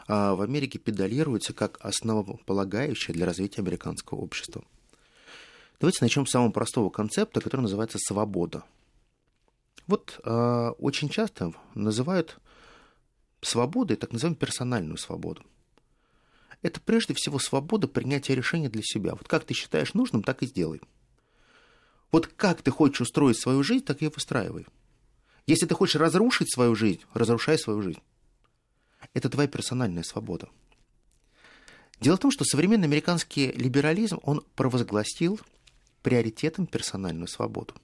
а, 0.06 0.34
в 0.34 0.42
Америке 0.42 0.78
педалируются 0.78 1.52
как 1.52 1.78
основополагающие 1.80 3.14
для 3.14 3.26
развития 3.26 3.62
американского 3.62 4.18
общества. 4.18 4.62
Давайте 5.80 5.98
начнем 6.02 6.26
с 6.26 6.30
самого 6.30 6.52
простого 6.52 6.90
концепта, 6.90 7.40
который 7.40 7.62
называется 7.62 7.98
свобода. 7.98 8.62
Вот 9.88 10.20
э, 10.22 10.72
очень 10.78 11.08
часто 11.08 11.52
называют 11.74 12.38
свободой 13.40 13.96
так 13.96 14.12
называемую 14.12 14.38
персональную 14.38 14.96
свободу. 14.96 15.42
Это 16.62 16.80
прежде 16.80 17.14
всего 17.14 17.40
свобода 17.40 17.88
принятия 17.88 18.36
решения 18.36 18.68
для 18.68 18.82
себя. 18.84 19.12
Вот 19.12 19.26
как 19.26 19.44
ты 19.44 19.54
считаешь 19.54 19.94
нужным, 19.94 20.22
так 20.22 20.42
и 20.42 20.46
сделай. 20.46 20.80
Вот 22.12 22.28
как 22.28 22.62
ты 22.62 22.70
хочешь 22.70 23.00
устроить 23.00 23.40
свою 23.40 23.64
жизнь, 23.64 23.84
так 23.84 24.00
и 24.02 24.06
выстраивай. 24.06 24.66
Если 25.46 25.66
ты 25.66 25.74
хочешь 25.74 25.96
разрушить 25.96 26.52
свою 26.52 26.74
жизнь, 26.74 27.00
разрушай 27.14 27.58
свою 27.58 27.82
жизнь. 27.82 28.00
Это 29.14 29.28
твоя 29.28 29.48
персональная 29.48 30.02
свобода. 30.02 30.48
Дело 32.00 32.16
в 32.16 32.20
том, 32.20 32.30
что 32.30 32.44
современный 32.44 32.86
американский 32.86 33.52
либерализм, 33.52 34.18
он 34.22 34.44
провозгласил 34.54 35.40
приоритетом 36.02 36.66
персональную 36.66 37.28
свободу 37.28 37.74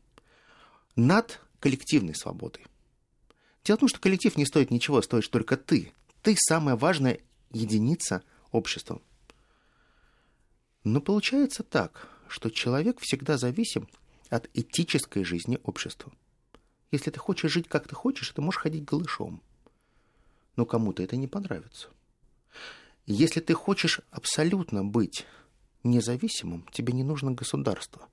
над 0.97 1.41
коллективной 1.61 2.15
свободой. 2.15 2.67
Дело 3.65 3.77
в 3.77 3.81
том, 3.81 3.89
что 3.89 4.01
коллектив 4.01 4.37
не 4.37 4.47
стоит 4.47 4.71
ничего, 4.71 5.03
стоишь 5.03 5.29
только 5.29 5.57
ты. 5.57 5.93
Ты 6.23 6.35
самая 6.37 6.77
важная 6.77 7.21
единица 7.53 8.23
общества. 8.51 9.01
Но 10.85 11.01
получается 11.01 11.63
так, 11.63 12.09
что 12.29 12.51
человек 12.51 12.99
всегда 13.01 13.37
зависим 13.37 13.89
от 14.31 14.49
этической 14.55 15.25
жизни 15.25 15.59
общества. 15.63 16.13
Если 16.91 17.11
ты 17.11 17.19
хочешь 17.19 17.53
жить 17.53 17.69
как 17.69 17.87
ты 17.87 17.95
хочешь, 17.95 18.31
ты 18.31 18.41
можешь 18.41 18.61
ходить 18.61 18.85
голышом. 18.85 19.43
Но 20.57 20.65
кому-то 20.65 21.03
это 21.03 21.17
не 21.17 21.29
понравится. 21.29 21.89
Если 23.07 23.41
ты 23.41 23.55
хочешь 23.55 24.01
абсолютно 24.11 24.85
быть 24.85 25.27
независимым, 25.85 26.67
тебе 26.73 26.93
не 26.93 27.05
нужно 27.05 27.33
государство. 27.33 28.09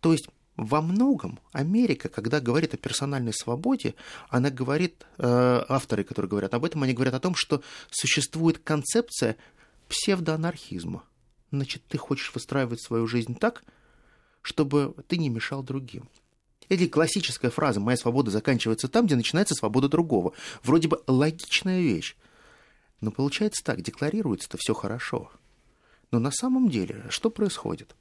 То 0.00 0.12
есть 0.12 0.28
во 0.56 0.82
многом 0.82 1.38
Америка, 1.52 2.08
когда 2.08 2.40
говорит 2.40 2.74
о 2.74 2.78
персональной 2.78 3.32
свободе, 3.32 3.94
она 4.28 4.50
говорит, 4.50 5.06
э, 5.18 5.64
авторы, 5.68 6.04
которые 6.04 6.28
говорят 6.28 6.52
об 6.54 6.64
этом, 6.64 6.82
они 6.82 6.94
говорят 6.94 7.14
о 7.14 7.20
том, 7.20 7.34
что 7.36 7.62
существует 7.90 8.58
концепция 8.58 9.36
псевдоанархизма. 9.88 11.04
Значит, 11.52 11.82
ты 11.88 11.96
хочешь 11.96 12.34
выстраивать 12.34 12.82
свою 12.82 13.06
жизнь 13.06 13.36
так, 13.36 13.62
чтобы 14.42 14.94
ты 15.06 15.16
не 15.16 15.28
мешал 15.28 15.62
другим. 15.62 16.08
Или 16.68 16.86
классическая 16.86 17.50
фраза 17.50 17.80
«моя 17.80 17.96
свобода 17.96 18.30
заканчивается 18.30 18.88
там, 18.88 19.06
где 19.06 19.16
начинается 19.16 19.54
свобода 19.54 19.88
другого». 19.88 20.34
Вроде 20.62 20.88
бы 20.88 21.02
логичная 21.06 21.80
вещь. 21.80 22.16
Но 23.00 23.10
получается 23.10 23.64
так, 23.64 23.80
декларируется-то 23.80 24.58
все 24.58 24.74
хорошо. 24.74 25.30
Но 26.10 26.18
на 26.18 26.30
самом 26.30 26.68
деле 26.68 27.04
что 27.10 27.30
происходит? 27.30 27.94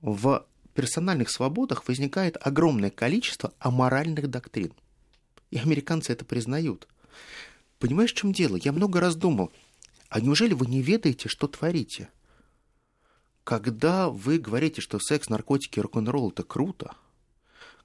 В 0.00 0.46
персональных 0.74 1.30
свободах 1.30 1.88
возникает 1.88 2.36
огромное 2.40 2.90
количество 2.90 3.52
аморальных 3.58 4.28
доктрин. 4.28 4.72
И 5.50 5.58
американцы 5.58 6.12
это 6.12 6.24
признают. 6.24 6.88
Понимаешь, 7.78 8.12
в 8.12 8.16
чем 8.16 8.32
дело? 8.32 8.56
Я 8.56 8.72
много 8.72 9.00
раз 9.00 9.16
думал, 9.16 9.52
а 10.08 10.20
неужели 10.20 10.54
вы 10.54 10.66
не 10.66 10.82
ведаете, 10.82 11.28
что 11.28 11.46
творите? 11.46 12.08
Когда 13.46 14.10
вы 14.10 14.40
говорите, 14.40 14.80
что 14.80 14.98
секс, 14.98 15.28
наркотики, 15.28 15.78
рок-н-ролл– 15.78 16.30
это 16.32 16.42
круто, 16.42 16.96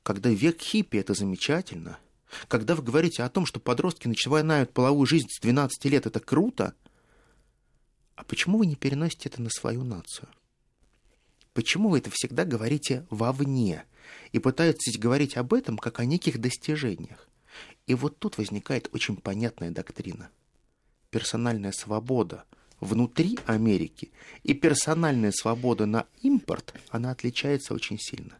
когда 0.01 0.31
век 0.31 0.59
хиппи– 0.59 0.97
это 0.97 1.13
замечательно, 1.13 1.99
когда 2.47 2.73
вы 2.73 2.81
говорите 2.81 3.21
о 3.21 3.29
том, 3.29 3.45
что 3.45 3.59
подростки 3.59 4.07
начинают 4.07 4.73
половую 4.73 5.05
жизнь 5.05 5.27
с 5.29 5.39
12 5.39 5.85
лет– 5.85 6.05
это 6.07 6.19
круто, 6.19 6.73
а 8.15 8.23
почему 8.23 8.57
вы 8.57 8.65
не 8.65 8.75
переносите 8.75 9.29
это 9.29 9.39
на 9.39 9.51
свою 9.51 9.83
нацию? 9.83 10.29
Почему 11.53 11.89
вы 11.89 11.99
это 11.99 12.09
всегда 12.11 12.43
говорите 12.43 13.05
вовне 13.11 13.85
и 14.31 14.39
пытаетесь 14.39 14.97
говорить 14.97 15.37
об 15.37 15.53
этом 15.53 15.77
как 15.77 15.99
о 15.99 16.05
неких 16.05 16.41
достижениях? 16.41 17.29
И 17.85 17.93
вот 17.93 18.17
тут 18.17 18.39
возникает 18.39 18.89
очень 18.93 19.15
понятная 19.15 19.69
доктрина. 19.69 20.31
Персональная 21.11 21.71
свобода 21.71 22.45
внутри 22.81 23.39
Америки 23.45 24.11
и 24.43 24.53
персональная 24.53 25.31
свобода 25.31 25.85
на 25.85 26.05
импорт, 26.21 26.73
она 26.89 27.11
отличается 27.11 27.73
очень 27.73 27.97
сильно. 27.97 28.37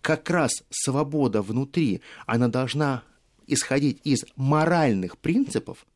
Как 0.00 0.30
раз 0.30 0.64
свобода 0.70 1.42
внутри, 1.42 2.00
она 2.26 2.48
должна 2.48 3.02
исходить 3.46 4.00
из 4.04 4.24
моральных 4.36 5.18
принципов, 5.18 5.86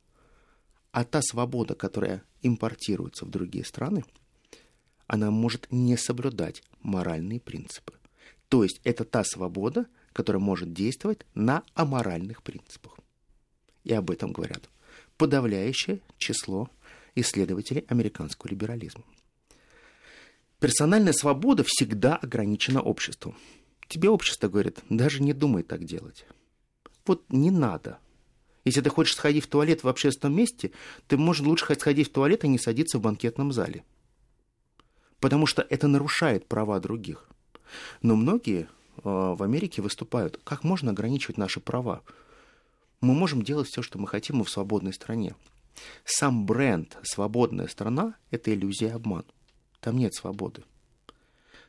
а 0.93 1.05
та 1.05 1.23
свобода, 1.23 1.75
которая 1.75 2.23
импортируется 2.43 3.25
в 3.25 3.31
другие 3.31 3.65
страны– 3.65 4.05
она 5.07 5.31
может 5.31 5.69
не 5.71 5.97
соблюдать 5.97 6.63
моральные 6.83 7.41
принципы. 7.41 7.95
То 8.49 8.63
есть 8.63 8.81
это 8.85 9.05
та 9.05 9.25
свобода, 9.25 9.87
которая 10.13 10.41
может 10.41 10.73
действовать 10.73 11.27
на 11.35 11.63
аморальных 11.75 12.43
принципах. 12.43 12.99
И 13.85 13.93
об 13.93 14.11
этом 14.11 14.33
говорят 14.33 14.69
подавляющее 15.17 16.01
число 16.19 16.69
исследователей 17.17 17.85
американского 17.89 18.49
либерализма. 18.51 19.03
Персональная 20.61 21.13
свобода 21.13 21.65
всегда 21.67 22.17
ограничена 22.17 22.81
обществом. 22.81 23.37
Тебе 23.89 24.09
общество 24.09 24.49
говорит, 24.49 24.79
даже 24.89 25.23
не 25.23 25.33
думай 25.33 25.65
так 25.65 25.85
делать. 25.85 26.25
Вот 27.05 27.25
не 27.29 27.51
надо. 27.51 27.99
Если 28.65 28.81
ты 28.81 28.91
хочешь 28.91 29.17
сходить 29.17 29.45
в 29.45 29.49
туалет 29.49 29.83
в 29.83 29.89
общественном 29.89 30.37
месте, 30.37 30.71
ты 31.09 31.17
можешь 31.17 31.45
лучше 31.45 31.75
сходить 31.75 32.09
в 32.09 32.13
туалет 32.13 32.45
и 32.45 32.49
не 32.49 32.59
садиться 32.59 32.99
в 32.99 33.03
банкетном 33.03 33.53
зале– 33.53 33.83
потому 35.21 35.47
что 35.47 35.67
это 35.69 35.89
нарушает 35.89 36.47
права 36.47 36.79
других. 36.81 37.29
Но 38.03 38.17
многие 38.17 38.63
э, 38.63 38.69
в 39.03 39.43
Америке 39.43 39.83
выступают, 39.83 40.41
как 40.45 40.65
можно 40.65 40.93
ограничивать 40.93 41.37
наши 41.37 41.61
права. 41.61 42.03
Мы 43.01 43.15
можем 43.15 43.43
делать 43.43 43.69
все, 43.69 43.83
что 43.83 43.99
мы 43.99 44.07
хотим, 44.07 44.37
мы 44.37 44.45
в 44.45 44.51
свободной 44.51 44.93
стране. 44.93 45.35
Сам 46.05 46.47
бренд 46.47 46.97
«свободная 47.03 47.69
страна»— 47.69 48.17
это 48.31 48.53
иллюзия 48.53 48.89
и 48.89 48.93
обман. 48.93 49.25
Там 49.81 49.99
нет 49.99 50.15
свободы. 50.15 50.63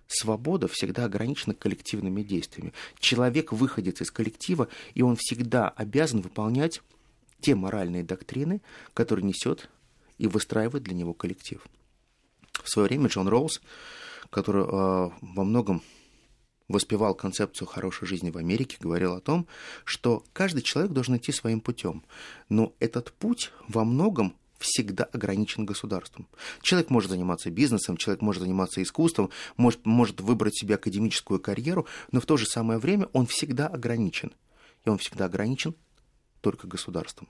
Свобода 0.08 0.68
всегда 0.68 1.06
ограничена 1.06 1.54
коллективными 1.54 2.24
действиями. 2.24 2.74
Человек 3.00 3.52
выходит 3.52 4.02
из 4.02 4.10
коллектива, 4.10 4.70
и 4.94 5.02
он 5.02 5.18
всегда 5.18 5.70
обязан 5.70 6.22
выполнять 6.22 6.82
те 7.42 7.56
моральные 7.56 8.04
доктрины, 8.04 8.62
которые 8.94 9.26
несет 9.26 9.70
и 10.18 10.28
выстраивает 10.28 10.84
для 10.84 10.96
него 10.96 11.14
коллектив. 11.14 11.62
В 12.64 12.70
свое 12.70 12.88
время 12.88 13.08
Джон 13.08 13.28
Роуз, 13.28 13.62
который 14.30 14.64
э, 14.64 14.68
во 15.22 15.44
многом 15.44 15.84
воспевал 16.68 17.16
концепцию 17.16 17.68
хорошей 17.68 18.08
жизни 18.08 18.30
в 18.30 18.38
Америке, 18.38 18.78
говорил 18.80 19.14
о 19.14 19.22
том, 19.22 19.48
что 19.86 20.24
каждый 20.34 20.62
человек 20.62 20.92
должен 20.92 21.18
идти 21.18 21.32
своим 21.32 21.62
путем. 21.62 22.04
Но 22.50 22.74
этот 22.80 23.14
путь 23.14 23.52
во 23.68 23.86
многом 23.86 24.36
всегда 24.60 25.04
ограничен 25.06 25.66
государством. 25.66 26.28
Человек 26.62 26.90
может 26.90 27.12
заниматься 27.12 27.52
бизнесом, 27.52 27.98
человек 27.98 28.22
может 28.22 28.42
заниматься 28.42 28.82
искусством, 28.82 29.30
может, 29.56 29.86
может 29.86 30.20
выбрать 30.20 30.58
себе 30.58 30.76
академическую 30.76 31.40
карьеру, 31.40 31.86
но 32.12 32.20
в 32.20 32.26
то 32.26 32.38
же 32.38 32.46
самое 32.46 32.80
время 32.80 33.08
он 33.14 33.28
всегда 33.28 33.68
ограничен. 33.68 34.34
И 34.86 34.90
он 34.90 34.98
всегда 34.98 35.26
ограничен 35.26 35.76
только 36.42 36.68
государством. 36.68 37.28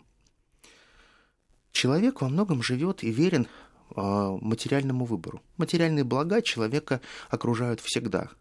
Человек 1.71 2.21
во 2.21 2.29
многом 2.29 2.63
живет 2.63 3.03
и 3.03 3.11
верен 3.11 3.47
а, 3.95 4.31
материальному 4.41 5.05
выбору. 5.05 5.41
Материальные 5.57 6.03
блага 6.03 6.41
человека 6.41 7.01
окружают 7.29 7.81
всегда. 7.81 8.31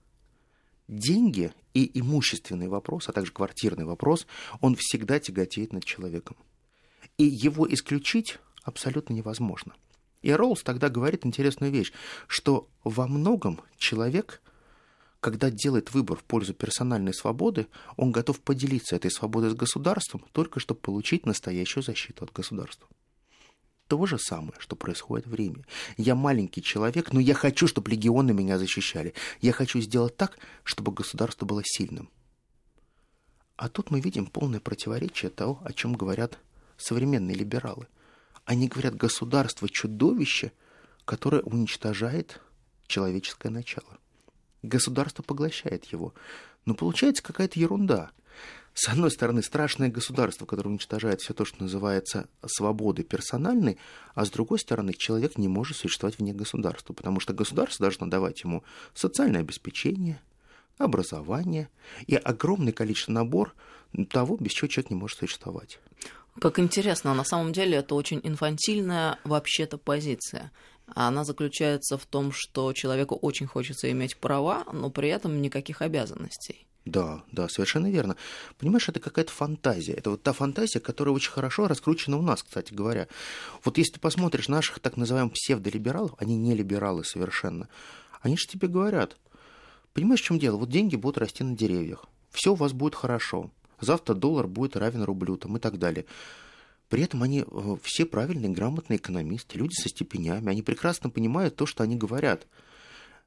Деньги 0.88 1.52
и 1.74 1.98
имущественный 1.98 2.68
вопрос, 2.68 3.08
а 3.08 3.12
также 3.12 3.32
квартирный 3.32 3.84
вопрос, 3.84 4.26
он 4.60 4.76
всегда 4.76 5.18
тяготеет 5.18 5.72
над 5.72 5.84
человеком. 5.84 6.36
И 7.18 7.24
его 7.24 7.72
исключить 7.72 8.38
абсолютно 8.62 9.14
невозможно. 9.14 9.74
И 10.22 10.32
Роллс 10.32 10.62
тогда 10.62 10.88
говорит 10.88 11.26
интересную 11.26 11.72
вещь, 11.72 11.92
что 12.26 12.68
во 12.84 13.06
многом 13.06 13.60
человек, 13.78 14.42
когда 15.20 15.50
делает 15.50 15.92
выбор 15.92 16.18
в 16.18 16.24
пользу 16.24 16.54
персональной 16.54 17.14
свободы, 17.14 17.66
он 17.96 18.12
готов 18.12 18.40
поделиться 18.40 18.96
этой 18.96 19.10
свободой 19.10 19.50
с 19.50 19.54
государством, 19.54 20.24
только 20.32 20.60
чтобы 20.60 20.80
получить 20.80 21.26
настоящую 21.26 21.82
защиту 21.82 22.24
от 22.24 22.32
государства. 22.32 22.88
То 23.88 24.04
же 24.06 24.18
самое, 24.18 24.54
что 24.58 24.76
происходит 24.76 25.26
в 25.26 25.34
Риме. 25.34 25.64
Я 25.96 26.14
маленький 26.14 26.62
человек, 26.62 27.12
но 27.12 27.20
я 27.20 27.34
хочу, 27.34 27.66
чтобы 27.66 27.90
легионы 27.90 28.32
меня 28.32 28.58
защищали. 28.58 29.14
Я 29.40 29.52
хочу 29.52 29.80
сделать 29.80 30.16
так, 30.16 30.38
чтобы 30.64 30.92
государство 30.92 31.46
было 31.46 31.62
сильным. 31.64 32.10
А 33.56 33.68
тут 33.68 33.90
мы 33.90 34.00
видим 34.00 34.26
полное 34.26 34.60
противоречие 34.60 35.30
того, 35.30 35.60
о 35.64 35.72
чем 35.72 35.94
говорят 35.94 36.38
современные 36.76 37.36
либералы. 37.36 37.86
Они 38.44 38.68
говорят, 38.68 38.94
государство– 38.94 39.68
чудовище, 39.70 40.52
которое 41.04 41.42
уничтожает 41.42 42.40
человеческое 42.86 43.50
начало. 43.50 43.98
Государство 44.62 45.22
поглощает 45.22 45.86
его. 45.86 46.12
Но 46.64 46.74
получается 46.74 47.22
какая-то 47.22 47.58
ерунда– 47.58 48.10
с 48.78 48.90
одной 48.90 49.10
стороны, 49.10 49.42
страшное 49.42 49.88
государство, 49.88 50.44
которое 50.44 50.68
уничтожает 50.68 51.22
все 51.22 51.32
то, 51.32 51.46
что 51.46 51.62
называется 51.62 52.28
свободой 52.44 53.06
персональной, 53.06 53.78
а 54.14 54.26
с 54.26 54.30
другой 54.30 54.58
стороны, 54.58 54.92
человек 54.92 55.38
не 55.38 55.48
может 55.48 55.78
существовать 55.78 56.18
вне 56.18 56.34
государства, 56.34 56.92
потому 56.92 57.18
что 57.18 57.32
государство 57.32 57.84
должно 57.84 58.06
давать 58.06 58.44
ему 58.44 58.64
социальное 58.92 59.40
обеспечение, 59.40 60.20
образование 60.76 61.70
и 62.06 62.16
огромное 62.16 62.74
количество 62.74 63.12
набор 63.12 63.54
того, 64.10 64.36
без 64.38 64.52
чего 64.52 64.68
человек 64.68 64.90
не 64.90 64.96
может 64.96 65.20
существовать. 65.20 65.78
Как 66.38 66.58
интересно, 66.58 67.14
на 67.14 67.24
самом 67.24 67.54
деле 67.54 67.78
это 67.78 67.94
очень 67.94 68.20
инфантильная 68.24 69.18
вообще-то 69.24 69.78
позиция. 69.78 70.52
Она 70.94 71.24
заключается 71.24 71.96
в 71.96 72.04
том, 72.04 72.30
что 72.30 72.74
человеку 72.74 73.14
очень 73.14 73.46
хочется 73.46 73.90
иметь 73.90 74.18
права, 74.18 74.66
но 74.70 74.90
при 74.90 75.08
этом 75.08 75.40
никаких 75.40 75.80
обязанностей. 75.80 76.66
Да, 76.86 77.24
да, 77.32 77.48
совершенно 77.48 77.90
верно. 77.90 78.16
Понимаешь, 78.58 78.88
это 78.88 79.00
какая-то 79.00 79.32
фантазия. 79.32 79.92
Это 79.92 80.10
вот 80.10 80.22
та 80.22 80.32
фантазия, 80.32 80.78
которая 80.78 81.12
очень 81.12 81.32
хорошо 81.32 81.66
раскручена 81.66 82.16
у 82.16 82.22
нас, 82.22 82.44
кстати 82.44 82.72
говоря. 82.72 83.08
Вот 83.64 83.76
если 83.76 83.94
ты 83.94 84.00
посмотришь 84.00 84.46
наших 84.46 84.78
так 84.78 84.96
называемых 84.96 85.32
псевдолибералов, 85.32 86.14
они 86.18 86.36
не 86.36 86.54
либералы 86.54 87.04
совершенно, 87.04 87.68
они 88.22 88.36
же 88.36 88.46
тебе 88.46 88.68
говорят, 88.68 89.16
понимаешь, 89.94 90.22
в 90.22 90.24
чем 90.24 90.38
дело? 90.38 90.58
Вот 90.58 90.70
деньги 90.70 90.94
будут 90.94 91.18
расти 91.18 91.42
на 91.42 91.56
деревьях, 91.56 92.06
все 92.30 92.52
у 92.52 92.54
вас 92.54 92.72
будет 92.72 92.94
хорошо, 92.94 93.50
завтра 93.80 94.14
доллар 94.14 94.46
будет 94.46 94.76
равен 94.76 95.02
рублю 95.02 95.36
там, 95.36 95.56
и 95.56 95.60
так 95.60 95.80
далее. 95.80 96.06
При 96.88 97.02
этом 97.02 97.24
они 97.24 97.40
э, 97.40 97.76
все 97.82 98.06
правильные, 98.06 98.52
грамотные 98.52 98.98
экономисты, 98.98 99.58
люди 99.58 99.74
со 99.74 99.88
степенями, 99.88 100.50
они 100.50 100.62
прекрасно 100.62 101.10
понимают 101.10 101.56
то, 101.56 101.66
что 101.66 101.82
они 101.82 101.96
говорят– 101.96 102.46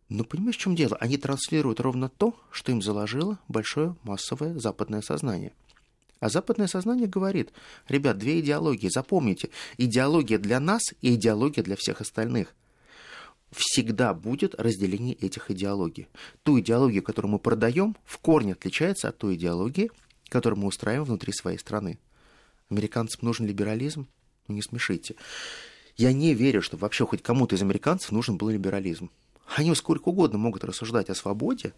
но 0.10 0.24
понимаешь, 0.24 0.58
в 0.58 0.60
чем 0.60 0.76
дело? 0.76 0.98
Они 1.00 1.18
транслируют 1.18 1.80
ровно 1.80 2.10
то, 2.10 2.36
что 2.52 2.72
им 2.72 2.82
заложило 2.82 3.40
большое 3.48 3.96
массовое 4.04 4.58
западное 4.58 5.02
сознание. 5.02 5.54
А 6.20 6.30
западное 6.30 6.68
сознание 6.68 7.08
говорит, 7.08 7.54
ребят, 7.88 8.18
две 8.18 8.40
идеологии, 8.40 8.90
запомните, 8.90 9.50
идеология 9.78 10.40
для 10.40 10.60
нас 10.60 10.82
и 11.02 11.14
идеология 11.14 11.64
для 11.64 11.76
всех 11.76 12.02
остальных. 12.02 12.56
Всегда 13.52 14.14
будет 14.14 14.56
разделение 14.56 15.16
этих 15.16 15.50
идеологий. 15.52 16.08
Ту 16.44 16.60
идеологию, 16.60 17.04
которую 17.04 17.32
мы 17.32 17.40
продаем, 17.40 17.96
в 18.04 18.18
корне 18.18 18.54
отличается 18.54 19.10
от 19.10 19.18
той 19.18 19.36
идеологии, 19.36 19.92
которую 20.28 20.60
мы 20.60 20.68
устраиваем 20.68 21.06
внутри 21.06 21.34
своей 21.34 21.58
страны. 21.58 22.00
Американцам 22.70 23.22
нужен 23.24 23.48
либерализм? 23.48 24.08
Ну 24.48 24.56
не 24.56 24.62
смешите. 24.62 25.16
Я 25.98 26.14
не 26.14 26.34
верю, 26.34 26.62
что 26.62 26.78
вообще 26.78 27.06
хоть 27.06 27.24
кому-то 27.24 27.56
из 27.56 27.62
американцев 27.62 28.12
нужен 28.12 28.38
был 28.38 28.50
либерализм. 28.50 29.10
Они 29.56 29.74
сколько 29.76 30.10
угодно 30.10 30.38
могут 30.38 30.64
рассуждать 30.64 31.10
о 31.10 31.16
свободе, 31.16 31.74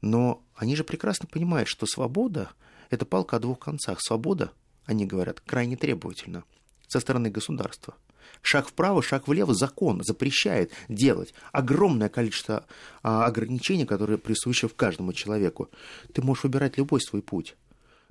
но 0.00 0.42
они 0.54 0.76
же 0.76 0.84
прекрасно 0.84 1.28
понимают, 1.30 1.68
что 1.68 1.86
свобода– 1.86 2.50
это 2.90 3.06
палка 3.06 3.36
о 3.36 3.40
двух 3.40 3.58
концах. 3.58 4.00
Свобода, 4.00 4.52
они 4.84 5.06
говорят, 5.06 5.40
крайне 5.40 5.76
требовательна 5.76 6.44
со 6.86 7.00
стороны 7.00 7.30
государства. 7.30 7.94
Шаг 8.42 8.68
вправо, 8.68 9.02
шаг 9.02 9.28
влево 9.28 9.54
закон 9.54 10.02
запрещает 10.04 10.72
делать 10.88 11.32
огромное 11.52 12.08
количество 12.08 12.66
а, 13.02 13.24
ограничений, 13.24 13.86
которые 13.86 14.18
присущи 14.18 14.68
в 14.68 14.74
каждому 14.74 15.12
человеку. 15.12 15.70
Ты 16.12 16.22
можешь 16.22 16.44
выбирать 16.44 16.76
любой 16.76 17.00
свой 17.00 17.22
путь 17.22 17.56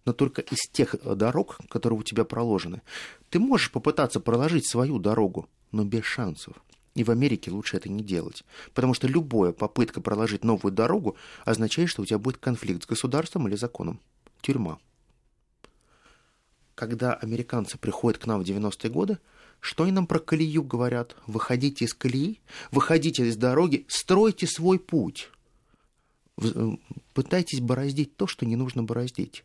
но 0.06 0.14
только 0.14 0.42
из 0.42 0.60
тех 0.72 0.96
дорог, 1.04 1.58
которые 1.68 2.00
у 2.00 2.04
тебя 2.04 2.24
проложены. 2.24 2.82
Ты 3.30 3.40
можешь 3.40 3.72
попытаться 3.72 4.20
проложить 4.20 4.70
свою 4.70 5.00
дорогу, 5.00 5.50
но 5.72 5.84
без 5.84 6.06
шансов. 6.06 6.54
И 6.96 7.04
в 7.04 7.12
Америке 7.12 7.52
лучше 7.52 7.78
это 7.78 7.90
не 7.90 8.04
делать. 8.04 8.44
Потому 8.74 8.94
что 8.94 9.08
любая 9.08 9.52
попытка 9.52 10.02
проложить 10.02 10.44
новую 10.46 10.72
дорогу 10.72 11.18
означает, 11.44 11.90
что 11.90 12.02
у 12.02 12.06
тебя 12.06 12.18
будет 12.18 12.38
конфликт 12.38 12.84
с 12.84 12.88
государством 12.88 13.48
или 13.48 13.56
законом. 13.56 14.00
Тюрьма. 14.42 14.80
Когда 16.74 17.14
американцы 17.14 17.78
приходят 17.78 18.20
к 18.22 18.26
нам 18.26 18.42
в 18.42 18.48
90-е 18.48 18.90
годы, 18.90 19.18
что 19.60 19.84
они 19.84 19.92
нам 19.92 20.08
про 20.08 20.20
колею 20.20 20.64
говорят? 20.64 21.16
Выходите 21.28 21.86
из 21.86 21.94
колеи, 21.94 22.40
выходите 22.72 23.26
из 23.28 23.36
дороги, 23.36 23.86
стройте 23.90 24.48
свой 24.48 24.80
путь. 24.80 25.30
Э, 26.42 26.72
пытайтесь 27.14 27.60
бороздить 27.60 28.16
то, 28.16 28.28
что 28.28 28.46
не 28.46 28.56
нужно 28.56 28.84
бороздить. 28.84 29.44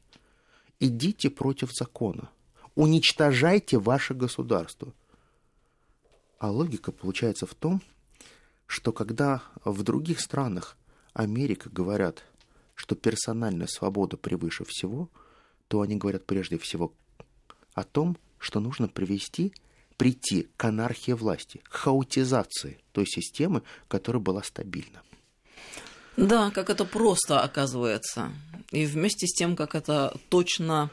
Идите 0.79 1.31
против 1.31 1.73
закона. 1.73 2.31
Уничтожайте 2.75 3.79
ваше 3.79 4.15
государство. 4.15 4.93
А 6.41 6.51
логика 6.51 6.91
получается 6.91 7.47
в 7.47 7.55
том, 7.55 7.83
что 8.67 8.93
когда 8.93 9.43
в 9.63 9.83
других 9.83 10.21
странах 10.21 10.79
Америка 11.13 11.69
говорят, 11.69 12.25
что 12.75 12.95
персональная 12.95 13.67
свобода 13.67 14.17
превыше 14.17 14.65
всего, 14.65 15.11
то 15.69 15.83
они 15.83 15.97
говорят 15.97 16.25
прежде 16.25 16.57
всего 16.57 16.95
о 17.75 17.85
том, 17.85 18.17
что 18.39 18.59
нужно 18.59 18.89
привести, 18.89 19.53
прийти 19.99 20.49
к 20.57 20.65
анархии 20.65 21.13
власти, 21.13 21.61
к 21.65 21.75
хаотизации 21.75 22.81
той 22.93 23.07
системы, 23.07 23.63
которая 23.87 24.23
была 24.23 24.43
стабильна. 24.43 25.03
Да, 26.17 26.51
как 26.51 26.71
это 26.71 26.87
просто 26.87 27.43
оказывается. 27.43 28.33
И 28.71 28.87
вместе 28.87 29.27
с 29.27 29.35
тем, 29.35 29.57
как 29.57 29.75
это 29.75 30.17
точно 30.31 30.91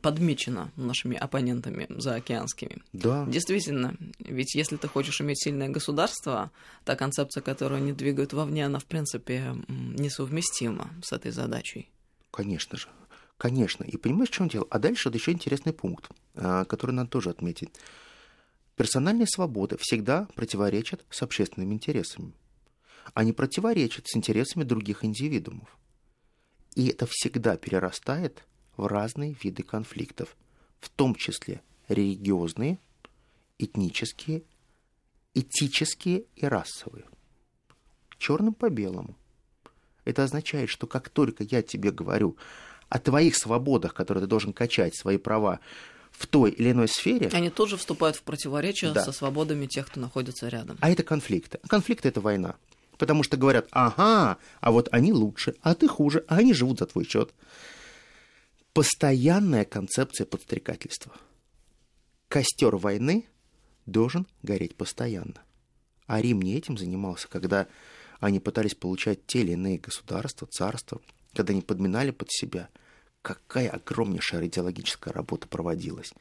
подмечено 0.00 0.70
нашими 0.76 1.16
оппонентами 1.16 1.86
заокеанскими. 1.90 2.82
Да. 2.92 3.26
Действительно, 3.26 3.96
ведь 4.18 4.54
если 4.54 4.76
ты 4.76 4.88
хочешь 4.88 5.20
иметь 5.20 5.42
сильное 5.42 5.68
государство, 5.68 6.50
та 6.84 6.96
концепция, 6.96 7.42
которую 7.42 7.78
они 7.78 7.92
двигают 7.92 8.32
вовне, 8.32 8.66
она, 8.66 8.78
в 8.78 8.84
принципе, 8.84 9.54
несовместима 9.68 10.90
с 11.02 11.12
этой 11.12 11.30
задачей. 11.30 11.90
Конечно 12.30 12.78
же. 12.78 12.88
Конечно. 13.36 13.84
И 13.84 13.96
понимаешь, 13.96 14.30
в 14.30 14.34
чем 14.34 14.48
дело? 14.48 14.66
А 14.70 14.78
дальше 14.78 15.08
вот 15.08 15.14
еще 15.14 15.32
интересный 15.32 15.72
пункт, 15.72 16.10
а, 16.34 16.64
который 16.64 16.92
надо 16.92 17.10
тоже 17.10 17.30
отметить. 17.30 17.70
Персональные 18.76 19.26
свободы 19.26 19.76
всегда 19.78 20.26
противоречат 20.34 21.04
с 21.10 21.22
общественными 21.22 21.74
интересами. 21.74 22.32
Они 23.12 23.32
противоречат 23.32 24.06
с 24.08 24.16
интересами 24.16 24.64
других 24.64 25.04
индивидуумов. 25.04 25.76
И 26.74 26.88
это 26.88 27.06
всегда 27.08 27.56
перерастает 27.56 28.44
в 28.76 28.86
разные 28.86 29.36
виды 29.42 29.62
конфликтов, 29.62 30.36
в 30.80 30.88
том 30.88 31.14
числе 31.14 31.62
религиозные, 31.88 32.78
этнические, 33.58 34.42
этические 35.34 36.24
и 36.36 36.46
расовые. 36.46 37.04
Черным 38.18 38.54
по 38.54 38.70
белому. 38.70 39.16
Это 40.04 40.22
означает, 40.22 40.68
что 40.70 40.86
как 40.86 41.08
только 41.08 41.44
я 41.44 41.62
тебе 41.62 41.90
говорю 41.90 42.36
о 42.88 42.98
твоих 42.98 43.36
свободах, 43.36 43.94
которые 43.94 44.22
ты 44.22 44.28
должен 44.28 44.52
качать, 44.52 44.96
свои 44.96 45.16
права 45.16 45.60
в 46.10 46.26
той 46.26 46.50
или 46.50 46.70
иной 46.70 46.88
сфере... 46.88 47.28
Они 47.32 47.50
тоже 47.50 47.76
вступают 47.76 48.16
в 48.16 48.22
противоречие 48.22 48.92
да. 48.92 49.04
со 49.04 49.12
свободами 49.12 49.66
тех, 49.66 49.86
кто 49.86 50.00
находится 50.00 50.48
рядом. 50.48 50.78
А 50.80 50.90
это 50.90 51.02
конфликты. 51.02 51.58
Конфликты– 51.66 52.08
это 52.10 52.20
война. 52.20 52.56
Потому 52.98 53.24
что 53.24 53.36
говорят, 53.36 53.66
ага, 53.72 54.38
а 54.60 54.70
вот 54.70 54.88
они 54.92 55.12
лучше, 55.12 55.56
а 55.62 55.74
ты 55.74 55.88
хуже, 55.88 56.24
а 56.28 56.36
они 56.36 56.54
живут 56.54 56.78
за 56.78 56.86
твой 56.86 57.04
счет 57.04 57.32
постоянная 58.74 59.64
концепция 59.64 60.26
подстрекательства. 60.26 61.12
Костер 62.28 62.74
войны 62.76 63.26
должен 63.86 64.26
гореть 64.42 64.74
постоянно. 64.74 65.40
А 66.06 66.20
Рим 66.20 66.42
не 66.42 66.56
этим 66.56 66.76
занимался, 66.76 67.28
когда 67.28 67.68
они 68.18 68.40
пытались 68.40 68.74
получать 68.74 69.24
те 69.26 69.40
или 69.40 69.52
иные 69.52 69.78
государства, 69.78 70.48
царства, 70.48 71.00
когда 71.32 71.52
они 71.52 71.62
подминали 71.62 72.10
под 72.10 72.30
себя. 72.32 72.68
Какая 73.22 73.70
огромнейшая 73.70 74.46
идеологическая 74.46 75.14
работа 75.14 75.46
проводилась. 75.46 76.12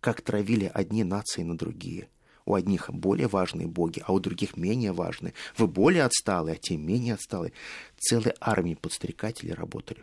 Как 0.00 0.20
травили 0.20 0.70
одни 0.74 1.04
нации 1.04 1.42
на 1.42 1.56
другие. 1.56 2.08
У 2.44 2.54
одних 2.54 2.90
более 2.90 3.28
важные 3.28 3.68
боги, 3.68 4.02
а 4.04 4.12
у 4.12 4.18
других 4.18 4.56
менее 4.56 4.92
важные. 4.92 5.32
Вы 5.56 5.68
более 5.68 6.02
отсталые, 6.02 6.56
а 6.56 6.58
те 6.58 6.76
менее 6.76 7.14
отсталые. 7.14 7.52
Целые 7.98 8.34
армии 8.40 8.74
подстрекателей 8.74 9.54
работали. 9.54 10.02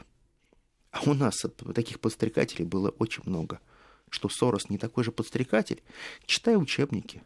А 0.97 1.09
у 1.09 1.13
нас 1.13 1.45
таких 1.75 1.99
подстрекателей 1.99 2.65
было 2.65 2.89
очень 2.89 3.23
много. 3.25 3.59
Что 4.09 4.29
Сорос 4.29 4.69
не 4.69 4.77
такой 4.77 5.03
же 5.03 5.11
подстрекатель, 5.11 5.81
читай 6.25 6.55
учебники. 6.55 7.21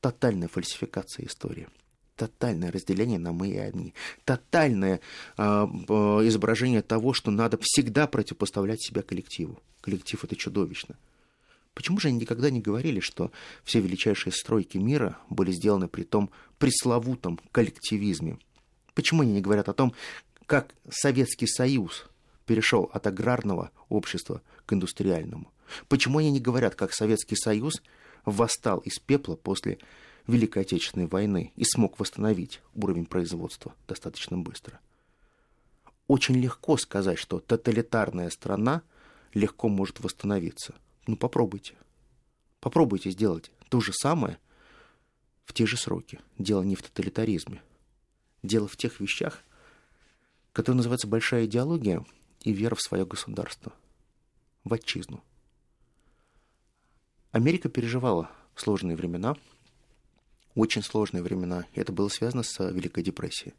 Тотальная 0.00 0.48
фальсификация 0.48 1.26
истории. 1.26 1.68
Тотальное 2.16 2.72
разделение 2.72 3.18
на 3.18 3.32
мы 3.32 3.48
и 3.48 3.56
они. 3.56 3.94
Тотальное 4.24 5.00
э, 5.36 5.42
изображение 5.42 6.82
того, 6.82 7.12
что 7.12 7.30
надо 7.30 7.58
всегда 7.62 8.06
противопоставлять 8.06 8.82
себя 8.82 9.02
коллективу. 9.02 9.62
Коллектив 9.80 10.22
это 10.24 10.36
чудовищно. 10.36 10.96
Почему 11.74 12.00
же 12.00 12.08
они 12.08 12.18
никогда 12.18 12.50
не 12.50 12.60
говорили, 12.60 12.98
что 12.98 13.30
все 13.62 13.80
величайшие 13.80 14.32
стройки 14.32 14.78
мира 14.78 15.16
были 15.30 15.52
сделаны 15.52 15.86
при 15.86 16.02
том 16.02 16.30
пресловутом 16.58 17.38
коллективизме? 17.52 18.38
Почему 18.94 19.22
они 19.22 19.32
не 19.32 19.40
говорят 19.40 19.68
о 19.68 19.74
том, 19.74 19.94
как 20.46 20.74
Советский 20.90 21.46
Союз 21.46 22.08
перешел 22.48 22.90
от 22.92 23.06
аграрного 23.06 23.70
общества 23.88 24.42
к 24.66 24.72
индустриальному? 24.72 25.52
Почему 25.86 26.18
они 26.18 26.32
не 26.32 26.40
говорят, 26.40 26.74
как 26.74 26.92
Советский 26.92 27.36
Союз 27.36 27.80
восстал 28.24 28.78
из 28.78 28.98
пепла 28.98 29.36
после 29.36 29.78
Великой 30.26 30.62
Отечественной 30.62 31.06
войны 31.06 31.52
и 31.54 31.64
смог 31.64 32.00
восстановить 32.00 32.60
уровень 32.74 33.06
производства 33.06 33.72
достаточно 33.86 34.36
быстро? 34.36 34.80
Очень 36.08 36.40
легко 36.40 36.76
сказать, 36.76 37.18
что 37.18 37.38
тоталитарная 37.38 38.30
страна 38.30 38.82
легко 39.34 39.68
может 39.68 40.00
восстановиться– 40.00 40.74
ну, 41.08 41.16
попробуйте. 41.16 41.74
Попробуйте 42.60 43.10
сделать 43.10 43.50
то 43.70 43.80
же 43.80 43.92
самое 43.94 44.38
в 45.46 45.54
те 45.54 45.64
же 45.64 45.78
сроки. 45.78 46.20
Дело 46.36 46.62
не 46.62 46.76
в 46.76 46.82
тоталитаризме. 46.82 47.62
Дело 48.42 48.68
в 48.68 48.76
тех 48.76 49.00
вещах, 49.00 49.42
которые 50.52 50.76
называются 50.76 51.06
большая 51.06 51.46
идеология 51.46 52.04
и 52.40 52.52
вера 52.52 52.74
в 52.74 52.82
свое 52.82 53.04
государство, 53.04 53.72
в 54.64 54.72
отчизну. 54.72 55.22
Америка 57.32 57.68
переживала 57.68 58.30
сложные 58.54 58.96
времена, 58.96 59.36
очень 60.54 60.82
сложные 60.82 61.22
времена, 61.22 61.66
и 61.72 61.80
это 61.80 61.92
было 61.92 62.08
связано 62.08 62.42
с 62.42 62.58
Великой 62.72 63.02
депрессией. 63.02 63.54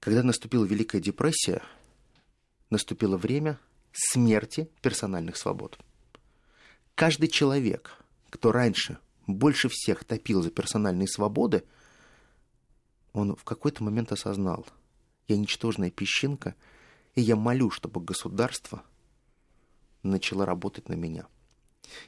Когда 0.00 0.22
наступила 0.22 0.64
Великая 0.64 1.00
депрессия, 1.00 1.62
наступило 2.70 3.16
время 3.16 3.58
смерти 3.92 4.68
персональных 4.80 5.36
свобод– 5.36 5.78
Каждый 6.94 7.28
человек, 7.28 7.96
кто 8.30 8.52
раньше 8.52 8.98
больше 9.26 9.68
всех 9.68 10.04
топил 10.04 10.42
за 10.42 10.50
персональные 10.50 11.08
свободы, 11.08 11.64
он 13.12 13.34
в 13.36 13.44
какой-то 13.44 13.82
момент 13.82 14.12
осознал, 14.12 14.66
я 15.28 15.36
ничтожная 15.36 15.90
песчинка, 15.90 16.54
и 17.14 17.20
я 17.20 17.36
молю, 17.36 17.70
чтобы 17.70 18.00
государство 18.00 18.82
начало 20.02 20.46
работать 20.46 20.88
на 20.88 20.94
меня. 20.94 21.26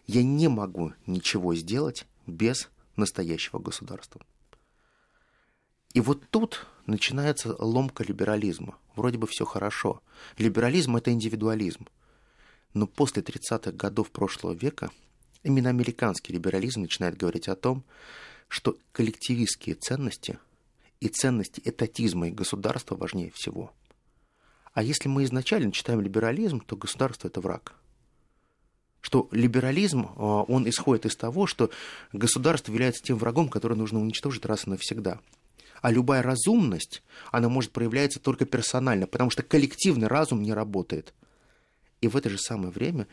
Я 0.07 0.23
не 0.23 0.49
могу 0.49 0.93
ничего 1.07 1.55
сделать 1.55 2.07
без 2.27 2.71
настоящего 2.97 3.59
государства. 3.59 4.21
И 5.93 6.01
вот 6.01 6.29
тут 6.31 6.67
начинается 6.87 7.55
ломка 7.59 8.03
либерализма. 8.05 8.79
Вроде 8.97 9.19
бы 9.19 9.27
все 9.27 9.45
хорошо. 9.45 10.03
Либерализм– 10.39 10.97
это 10.97 11.13
индивидуализм– 11.13 11.87
но 12.75 12.89
после 12.89 13.23
30-х 13.23 13.73
годов 13.73 14.11
прошлого 14.11 14.53
века 14.53 14.91
именно 15.45 15.71
американский 15.71 16.33
либерализм 16.33 16.83
начинает 16.83 17.17
говорить 17.17 17.49
о 17.49 17.57
том, 17.57 17.85
что 18.49 18.77
коллективистские 18.93 19.77
ценности 19.77 20.39
и 21.01 21.09
ценности 21.09 21.63
этатизма 21.65 22.29
и 22.29 22.33
государства 22.33 22.97
важнее 22.97 23.31
всего. 23.31 23.73
А 24.75 24.83
если 24.83 25.09
мы 25.09 25.25
изначально 25.25 25.73
читаем 25.73 26.01
либерализм, 26.01 26.61
то 26.61 26.77
государство– 26.77 27.29
это 27.29 27.41
враг. 27.41 27.75
Что 29.01 29.29
либерализм, 29.31 30.09
а, 30.17 30.43
он 30.43 30.69
исходит 30.69 31.07
из 31.07 31.17
того, 31.17 31.47
что 31.47 31.71
государство 32.13 32.71
является 32.73 33.03
тем 33.03 33.17
врагом, 33.17 33.49
который 33.49 33.77
нужно 33.77 34.01
уничтожить 34.01 34.45
раз 34.45 34.67
и 34.67 34.71
навсегда. 34.71 35.21
А 35.81 35.91
любая 35.91 36.23
разумность, 36.23 37.03
она 37.31 37.49
может 37.49 37.71
проявляться 37.71 38.21
только 38.21 38.45
персонально, 38.45 39.07
потому 39.07 39.31
что 39.31 39.43
коллективный 39.43 40.09
разум 40.09 40.43
не 40.43 40.53
работает– 40.53 41.15
и 42.05 42.07
в 42.07 42.19
это 42.19 42.29
же 42.29 42.37
самое 42.37 42.71
время 42.71 43.09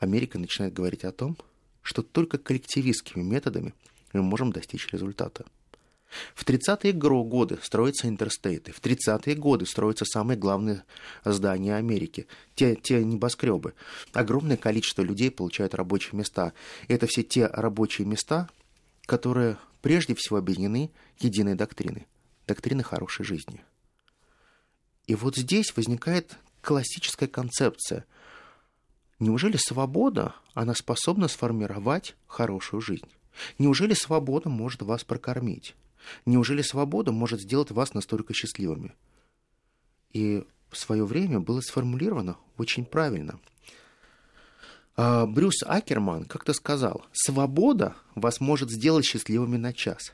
Америка 0.00 0.40
начинает 0.40 0.74
говорить 0.74 1.04
о 1.04 1.12
том, 1.12 1.36
что 1.82 2.02
только 2.02 2.36
коллективистскими 2.36 3.22
методами 3.22 3.74
мы 4.12 4.22
можем 4.22 4.52
достичь 4.52 4.88
результата. 4.92 5.44
В 6.34 6.44
30-е 6.44 6.92
годы 6.92 7.58
строятся 7.62 8.08
интерстейты, 8.08 8.72
в 8.72 8.80
30-е 8.80 9.34
годы 9.34 9.66
строятся 9.66 10.04
самые 10.04 10.36
главные 10.36 10.84
здания 11.24 11.76
Америки, 11.76 12.26
те, 12.54 12.76
те 12.76 13.04
небоскребы. 13.04 13.74
Огромное 14.12 14.56
количество 14.56 15.02
людей 15.02 15.30
получают 15.30 15.74
рабочие 15.74 16.16
места. 16.18 16.52
Это 16.88 17.06
все 17.06 17.22
те 17.22 17.46
рабочие 17.46 18.06
места, 18.06 18.48
которые 19.06 19.58
прежде 19.82 20.14
всего 20.14 20.38
объединены 20.38 20.90
единой 21.18 21.54
доктриной, 21.54 22.06
доктриной 22.46 22.84
хорошей 22.84 23.24
жизни. 23.24 23.62
И 25.06 25.14
вот 25.14 25.36
здесь 25.36 25.76
возникает 25.76 26.36
классическая 26.62 27.26
концепция– 27.26 28.04
Неужели 29.20 29.56
свобода, 29.56 30.34
она 30.54 30.74
способна 30.74 31.28
сформировать 31.28 32.16
хорошую 32.26 32.80
жизнь? 32.80 33.08
Неужели 33.58 33.94
свобода 33.94 34.48
может 34.48 34.82
вас 34.82 35.04
прокормить? 35.04 35.74
Неужели 36.26 36.62
свобода 36.62 37.12
может 37.12 37.40
сделать 37.40 37.70
вас 37.70 37.94
настолько 37.94 38.34
счастливыми? 38.34 38.94
И 40.12 40.44
в 40.70 40.76
свое 40.76 41.04
время 41.04 41.40
было 41.40 41.60
сформулировано 41.60 42.36
очень 42.56 42.84
правильно. 42.84 43.40
А, 44.96 45.26
Брюс 45.26 45.62
Акерман 45.64 46.24
как-то 46.24 46.52
сказал, 46.52 47.04
свобода 47.12 47.96
вас 48.14 48.40
может 48.40 48.70
сделать 48.70 49.04
счастливыми 49.04 49.56
на 49.56 49.72
час, 49.72 50.12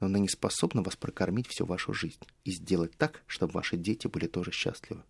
но 0.00 0.06
она 0.06 0.18
не 0.18 0.28
способна 0.28 0.82
вас 0.82 0.96
прокормить 0.96 1.46
всю 1.48 1.64
вашу 1.64 1.94
жизнь 1.94 2.20
и 2.44 2.50
сделать 2.50 2.96
так, 2.96 3.22
чтобы 3.26 3.52
ваши 3.54 3.76
дети 3.76 4.06
были 4.06 4.26
тоже 4.26 4.52
счастливы. 4.52 5.02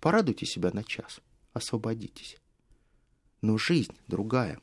Порадуйте 0.00 0.46
себя 0.46 0.70
на 0.72 0.84
час– 0.84 1.20
освободитесь. 1.54 2.36
Но 3.40 3.56
жизнь 3.56 3.94
другая. 4.08 4.60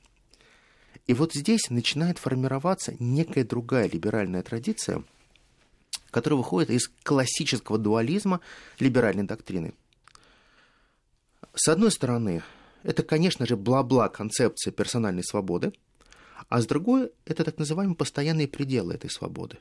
И 1.08 1.14
вот 1.14 1.34
здесь 1.34 1.70
начинает 1.70 2.18
формироваться 2.18 2.96
некая 3.00 3.44
другая 3.44 3.90
либеральная 3.90 4.44
традиция, 4.44 5.04
которая 6.10 6.38
выходит 6.38 6.70
из 6.70 6.90
классического 7.04 7.78
дуализма 7.78 8.40
либеральной 8.80 9.24
доктрины. 9.24 9.74
С 11.54 11.68
одной 11.68 11.92
стороны, 11.92 12.44
это, 12.84 13.04
конечно 13.04 13.46
же, 13.46 13.58
бла-бла 13.58 14.10
концепция 14.10 14.72
персональной 14.72 15.24
свободы, 15.24 15.74
а 16.50 16.62
с 16.62 16.66
другой, 16.66 17.12
это 17.26 17.44
так 17.44 17.58
называемые 17.58 17.96
постоянные 17.96 18.48
пределы 18.48 18.94
этой 18.94 19.10
свободы. 19.10 19.58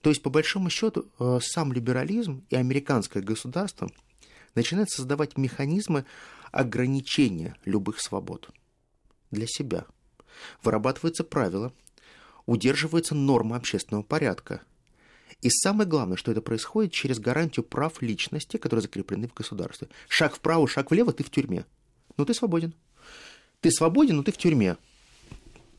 То 0.00 0.10
есть, 0.10 0.22
по 0.22 0.30
большому 0.30 0.68
счету, 0.68 1.06
э, 1.18 1.38
сам 1.40 1.72
либерализм 1.72 2.44
и 2.50 2.56
американское 2.56 3.22
государство– 3.22 3.90
начинает 4.54 4.90
создавать 4.90 5.36
механизмы 5.36 6.04
ограничения 6.50 7.56
любых 7.64 8.00
свобод 8.00 8.50
для 9.30 9.46
себя. 9.46 9.86
Вырабатываются 10.62 11.24
правила, 11.24 11.72
удерживаются 12.46 13.14
нормы 13.14 13.56
общественного 13.56 14.02
порядка. 14.02 14.62
И 15.40 15.50
самое 15.50 15.88
главное, 15.88 16.16
что 16.16 16.30
это 16.30 16.40
происходит 16.40 16.92
через 16.92 17.18
гарантию 17.18 17.64
прав 17.64 18.00
личности, 18.02 18.56
которые 18.56 18.82
закреплены 18.82 19.28
в 19.28 19.34
государстве. 19.34 19.88
Шаг 20.08 20.34
вправо, 20.34 20.68
шаг 20.68 20.90
влево, 20.90 21.12
ты 21.12 21.24
в 21.24 21.30
тюрьме. 21.30 21.64
Ну, 22.16 22.24
ты 22.24 22.34
свободен. 22.34 22.74
Ты 23.60 23.70
свободен, 23.70 24.16
но 24.16 24.22
ты 24.22 24.32
в 24.32 24.36
тюрьме. 24.36 24.76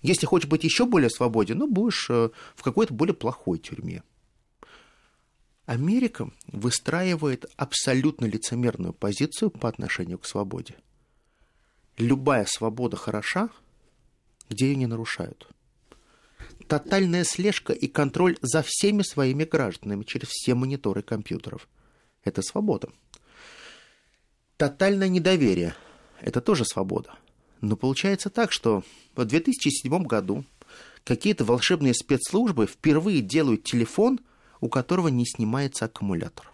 Если 0.02 0.26
хочешь 0.26 0.50
быть 0.50 0.66
еще 0.66 0.86
более 0.86 1.10
свободен, 1.10 1.60
ну, 1.60 1.68
будешь 1.72 2.10
э, 2.10 2.30
в 2.56 2.64
какой-то 2.64 2.94
более 2.94 3.14
плохой 3.14 3.58
тюрьме. 3.58 4.04
Америка 5.66 6.30
выстраивает 6.48 7.46
абсолютно 7.56 8.26
лицемерную 8.26 8.94
позицию 8.94 9.50
по 9.50 9.70
отношению 9.70 10.20
к 10.20 10.26
свободе. 10.26 10.76
Любая 11.98 12.46
свобода 12.46 12.98
хороша, 12.98 13.50
где 14.50 14.68
ее 14.68 14.76
не 14.76 14.88
нарушают. 14.88 15.48
Тотальная 16.68 17.24
слежка 17.24 17.74
и 17.74 17.88
контроль 17.88 18.38
за 18.42 18.64
всеми 18.66 19.02
своими 19.02 19.44
гражданами 19.44 20.04
через 20.04 20.30
все 20.30 20.56
мониторы 20.56 21.02
компьютеров– 21.02 21.68
это 22.24 22.42
свобода. 22.42 22.90
Тотальное 24.58 25.10
недоверие– 25.10 25.76
это 26.22 26.42
тоже 26.42 26.66
свобода. 26.66 27.16
Но 27.62 27.76
получается 27.76 28.30
так, 28.30 28.52
что 28.52 28.84
в 29.16 29.26
2007 29.26 30.04
году 30.04 30.46
какие-то 31.04 31.46
волшебные 31.46 31.94
спецслужбы 31.94 32.68
впервые 32.68 33.22
делают 33.22 33.64
телефон– 33.64 34.20
у 34.64 34.70
которого 34.70 35.10
не 35.10 35.26
снимается 35.26 35.86
аккумулятор. 35.86 36.50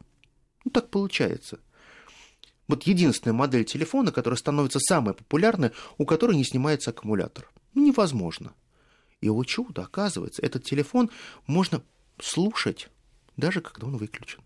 Ну, 0.65 0.71
так 0.71 0.89
получается. 0.89 1.59
Вот 2.67 2.81
единственная 2.87 3.35
модель 3.35 3.65
телефона, 3.65 4.11
которая 4.11 4.35
становится 4.35 4.79
самой 4.79 5.13
популярной, 5.13 5.73
у 5.99 6.05
которой 6.07 6.35
не 6.35 6.43
снимается 6.43 6.89
аккумулятор. 6.89 7.51
Ну, 7.73 7.85
невозможно. 7.85 8.53
И, 9.21 9.29
о 9.29 9.43
чудо, 9.43 9.83
оказывается, 9.83 10.41
этот 10.41 10.63
телефон 10.63 11.09
можно 11.47 11.81
слушать, 12.21 12.89
даже 13.37 13.61
когда 13.61 13.87
он 13.87 13.97
выключен. 13.97 14.41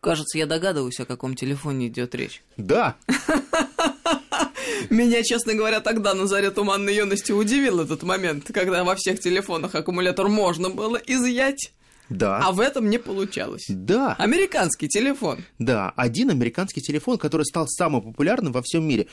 Кажется, 0.00 0.38
я 0.38 0.46
догадываюсь, 0.46 0.98
о 1.00 1.04
каком 1.04 1.34
телефоне 1.34 1.88
идет 1.88 2.14
речь. 2.14 2.42
Да. 2.56 2.96
Меня, 4.88 5.22
честно 5.22 5.54
говоря, 5.54 5.80
тогда 5.80 6.14
на 6.14 6.26
заре 6.26 6.50
туманной 6.50 6.94
юности 6.94 7.32
удивил 7.32 7.80
этот 7.80 8.02
момент, 8.02 8.50
когда 8.52 8.82
во 8.82 8.94
всех 8.94 9.20
телефонах 9.20 9.74
аккумулятор 9.74 10.28
можно 10.28 10.70
было 10.70 10.96
изъять. 10.96 11.72
Да. 12.08 12.38
А 12.38 12.52
в 12.52 12.60
этом 12.60 12.88
не 12.88 12.98
получалось. 12.98 13.66
Да. 13.68 14.14
Американский 14.18 14.88
телефон. 14.88 15.44
Да, 15.58 15.92
один 15.96 16.30
американский 16.30 16.80
телефон, 16.80 17.18
который 17.18 17.44
стал 17.44 17.68
самым 17.68 18.02
популярным 18.02 18.52
во 18.52 18.62
всем 18.62 18.86
мире. 18.88 19.06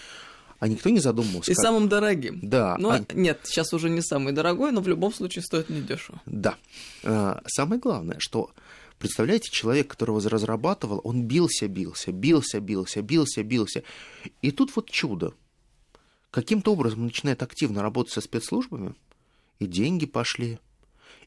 А 0.60 0.67
никто 0.67 0.89
не 0.89 1.00
задумывался. 1.00 1.52
И 1.52 1.56
как... 1.56 1.63
самым 1.63 1.88
дорогим. 1.88 2.39
Да. 2.41 2.76
Ну, 2.80 2.89
а... 2.89 3.06
нет, 3.13 3.41
сейчас 3.43 3.74
уже 3.74 3.89
не 3.89 4.02
самый 4.02 4.34
дорогой, 4.34 4.72
но 4.72 4.82
в 4.82 4.88
любом 4.88 5.13
случае 5.13 5.43
стоит 5.43 5.70
недешево. 5.70 6.22
Да. 6.26 6.56
А, 7.04 7.41
самое 7.46 7.80
главное, 7.80 8.17
что 8.20 8.52
Представляете, 9.00 9.52
человек, 9.52 9.89
которого 9.89 10.20
разрабатывал, 10.28 11.02
он 11.04 11.24
бился, 11.24 11.67
бился, 11.67 12.12
бился, 12.12 12.60
бился, 12.60 13.02
бился, 13.04 13.43
бился. 13.43 13.84
И 14.41 14.52
тут 14.52 14.76
вот 14.76 14.89
чудо. 14.89 15.34
Каким-то 16.32 16.74
образом 16.74 17.04
начинает 17.04 17.43
активно 17.43 17.84
работать 17.84 18.13
со 18.13 18.22
спецслужбами, 18.22 18.96
и 19.60 19.67
деньги 19.67 20.06
пошли, 20.08 20.60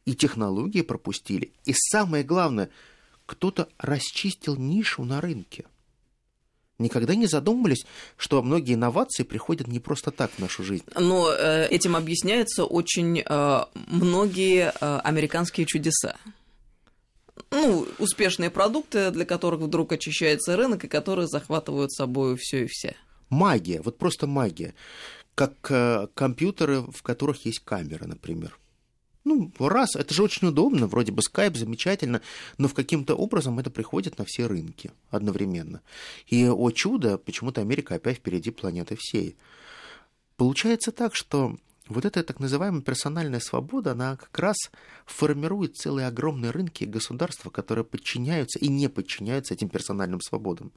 и 0.05 0.15
технологии 0.15 0.83
пропустили. 0.83 1.53
И 1.65 1.73
самое 1.73 2.25
главное, 2.25 2.71
кто-то 3.25 3.69
расчистил 3.79 4.57
нишу 4.57 5.05
на 5.05 5.21
рынке. 5.21 5.65
Никогда 6.81 7.15
не 7.15 7.27
задумывались, 7.27 7.85
что 8.17 8.43
многие 8.43 8.75
инновации 8.75 9.23
приходят 9.23 9.69
не 9.69 9.81
просто 9.81 10.11
так 10.11 10.31
в 10.31 10.39
нашу 10.39 10.65
жизнь. 10.65 10.85
Но 10.99 11.31
э, 11.31 11.67
этим 11.69 11.95
объясняются 11.95 12.65
очень 12.65 13.21
э, 13.21 13.65
многие 13.75 14.73
э, 14.81 15.01
американские 15.05 15.67
чудеса 15.67 16.17
ну, 17.51 17.87
успешные 17.99 18.49
продукты, 18.49 19.11
для 19.11 19.25
которых 19.25 19.61
вдруг 19.61 19.93
очищается 19.93 20.57
рынок 20.57 20.85
и 20.85 20.89
которые 20.89 21.27
захватывают 21.27 21.93
собой 21.93 22.37
все 22.39 22.65
и 22.65 22.67
все. 22.67 22.95
Магия, 23.29 23.83
вот 23.83 23.99
просто 23.99 24.27
магия. 24.27 24.75
Как 25.35 25.57
компьютеры, 26.15 26.83
в 26.83 27.03
которых 27.03 27.45
есть 27.45 27.61
камера, 27.61 28.07
например. 28.07 28.57
Ну, 29.25 29.53
раз, 29.59 29.97
это 29.97 30.15
же 30.15 30.23
очень 30.23 30.49
удобно, 30.49 30.87
вроде 30.87 31.13
бы 31.13 31.23
скайп 31.23 31.57
замечательно, 31.57 32.23
но 32.57 32.69
в 32.69 32.75
каким-то 32.75 33.15
образом 33.15 33.59
это 33.59 33.71
приходит 33.71 34.19
на 34.19 34.25
все 34.25 34.47
рынки 34.47 34.93
одновременно. 35.11 35.83
И, 36.27 36.49
о 36.49 36.71
чудо, 36.71 37.19
почему-то 37.19 37.61
Америка 37.61 37.97
опять 37.97 38.19
впереди 38.19 38.51
планеты 38.51 38.97
всей. 38.99 39.37
Получается 40.37 40.91
так, 40.91 41.15
что 41.15 41.57
вот 41.91 42.05
эта 42.07 42.23
так 42.23 42.41
называемая 42.41 42.81
персональная 42.81 43.41
свобода, 43.41 43.93
она 43.93 44.17
как 44.17 44.39
раз 44.39 44.57
формирует 45.05 45.77
целые 45.77 46.07
огромные 46.07 46.51
рынки 46.51 46.85
и 46.85 46.87
государства, 46.87 47.51
которые 47.51 47.85
подчиняются 47.85 48.59
и 48.59 48.69
не 48.69 48.89
подчиняются 48.89 49.53
этим 49.53 49.69
персональным 49.69 50.21
свободам. 50.23 50.73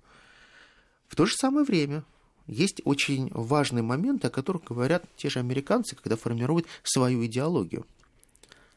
В 1.07 1.15
то 1.15 1.25
же 1.25 1.35
самое 1.35 1.65
время 1.65 2.03
есть 2.47 2.81
очень 2.83 3.29
важные 3.31 3.83
моменты, 3.83 4.27
о 4.27 4.31
которых 4.31 4.65
говорят 4.65 5.05
те 5.15 5.29
же 5.29 5.39
американцы, 5.39 5.95
когда 5.95 6.17
формируют 6.17 6.65
свою 6.83 7.25
идеологию. 7.25 7.85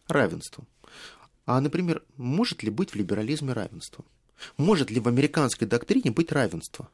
Равенство. 0.08 0.64
А, 1.46 1.60
например, 1.60 2.02
может 2.16 2.62
ли 2.62 2.70
быть 2.70 2.90
в 2.90 2.94
либерализме 2.96 3.52
равенство? 3.52 4.04
Может 4.56 4.90
ли 4.90 5.00
в 5.00 5.08
американской 5.08 5.66
доктрине 5.66 6.10
быть 6.10 6.32
равенство? 6.32 6.88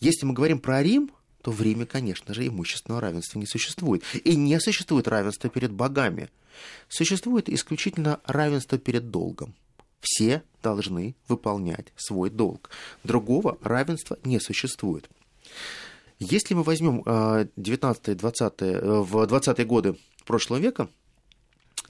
Если 0.00 0.26
мы 0.26 0.34
говорим 0.34 0.58
про 0.58 0.82
Рим, 0.82 1.10
то 1.42 1.50
в 1.50 1.62
Риме, 1.62 1.86
конечно 1.86 2.34
же, 2.34 2.46
имущественного 2.46 3.00
равенства 3.00 3.38
не 3.38 3.46
существует. 3.46 4.02
И 4.24 4.34
не 4.34 4.58
существует 4.60 5.06
равенства 5.06 5.48
перед 5.48 5.72
богами. 5.72 6.28
Существует 6.88 7.48
исключительно 7.48 8.20
равенство 8.24 8.78
перед 8.78 9.10
долгом. 9.10 9.54
Все 10.00 10.42
должны 10.62 11.14
выполнять 11.28 11.92
свой 11.96 12.30
долг. 12.30 12.70
Другого 13.04 13.58
равенства 13.62 14.18
не 14.24 14.40
существует. 14.40 15.08
Если 16.18 16.54
мы 16.54 16.62
возьмем 16.62 17.02
19-20 17.02 18.64
э, 18.64 19.00
в 19.02 19.16
20-е 19.16 19.64
годы 19.64 19.96
прошлого 20.24 20.58
века, 20.58 20.88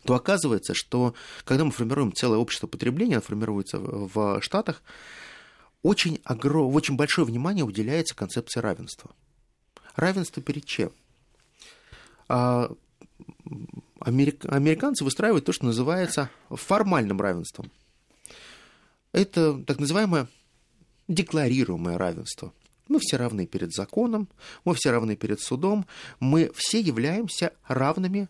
то 0.06 0.14
оказывается, 0.14 0.74
что 0.74 1.14
когда 1.44 1.64
мы 1.64 1.70
формируем 1.70 2.12
целое 2.12 2.38
общество 2.38 2.66
потребления, 2.66 3.14
оно 3.16 3.22
формируется 3.22 3.78
в 3.78 4.40
Штатах, 4.40 4.82
очень, 5.82 6.20
огром... 6.24 6.74
очень 6.74 6.96
большое 6.96 7.26
внимание 7.26 7.64
уделяется 7.64 8.14
концепции 8.14 8.60
равенства– 8.60 9.10
Равенство 9.96 10.42
перед 10.42 10.66
чем? 10.66 10.92
А, 12.28 12.70
америк... 14.00 14.44
Американцы 14.44 15.04
выстраивают 15.04 15.46
то, 15.46 15.52
что 15.52 15.64
называется 15.64 16.30
формальным 16.50 17.20
равенством. 17.20 17.72
Это 19.12 19.58
так 19.64 19.78
называемое 19.78 20.28
декларируемое 21.08 21.96
равенство. 21.96 22.52
Мы 22.88 23.00
все 23.00 23.16
равны 23.16 23.46
перед 23.46 23.72
законом, 23.72 24.28
мы 24.64 24.74
все 24.74 24.90
равны 24.90 25.16
перед 25.16 25.40
судом, 25.40 25.86
мы 26.20 26.52
все 26.54 26.78
являемся 26.78 27.52
равными 27.66 28.28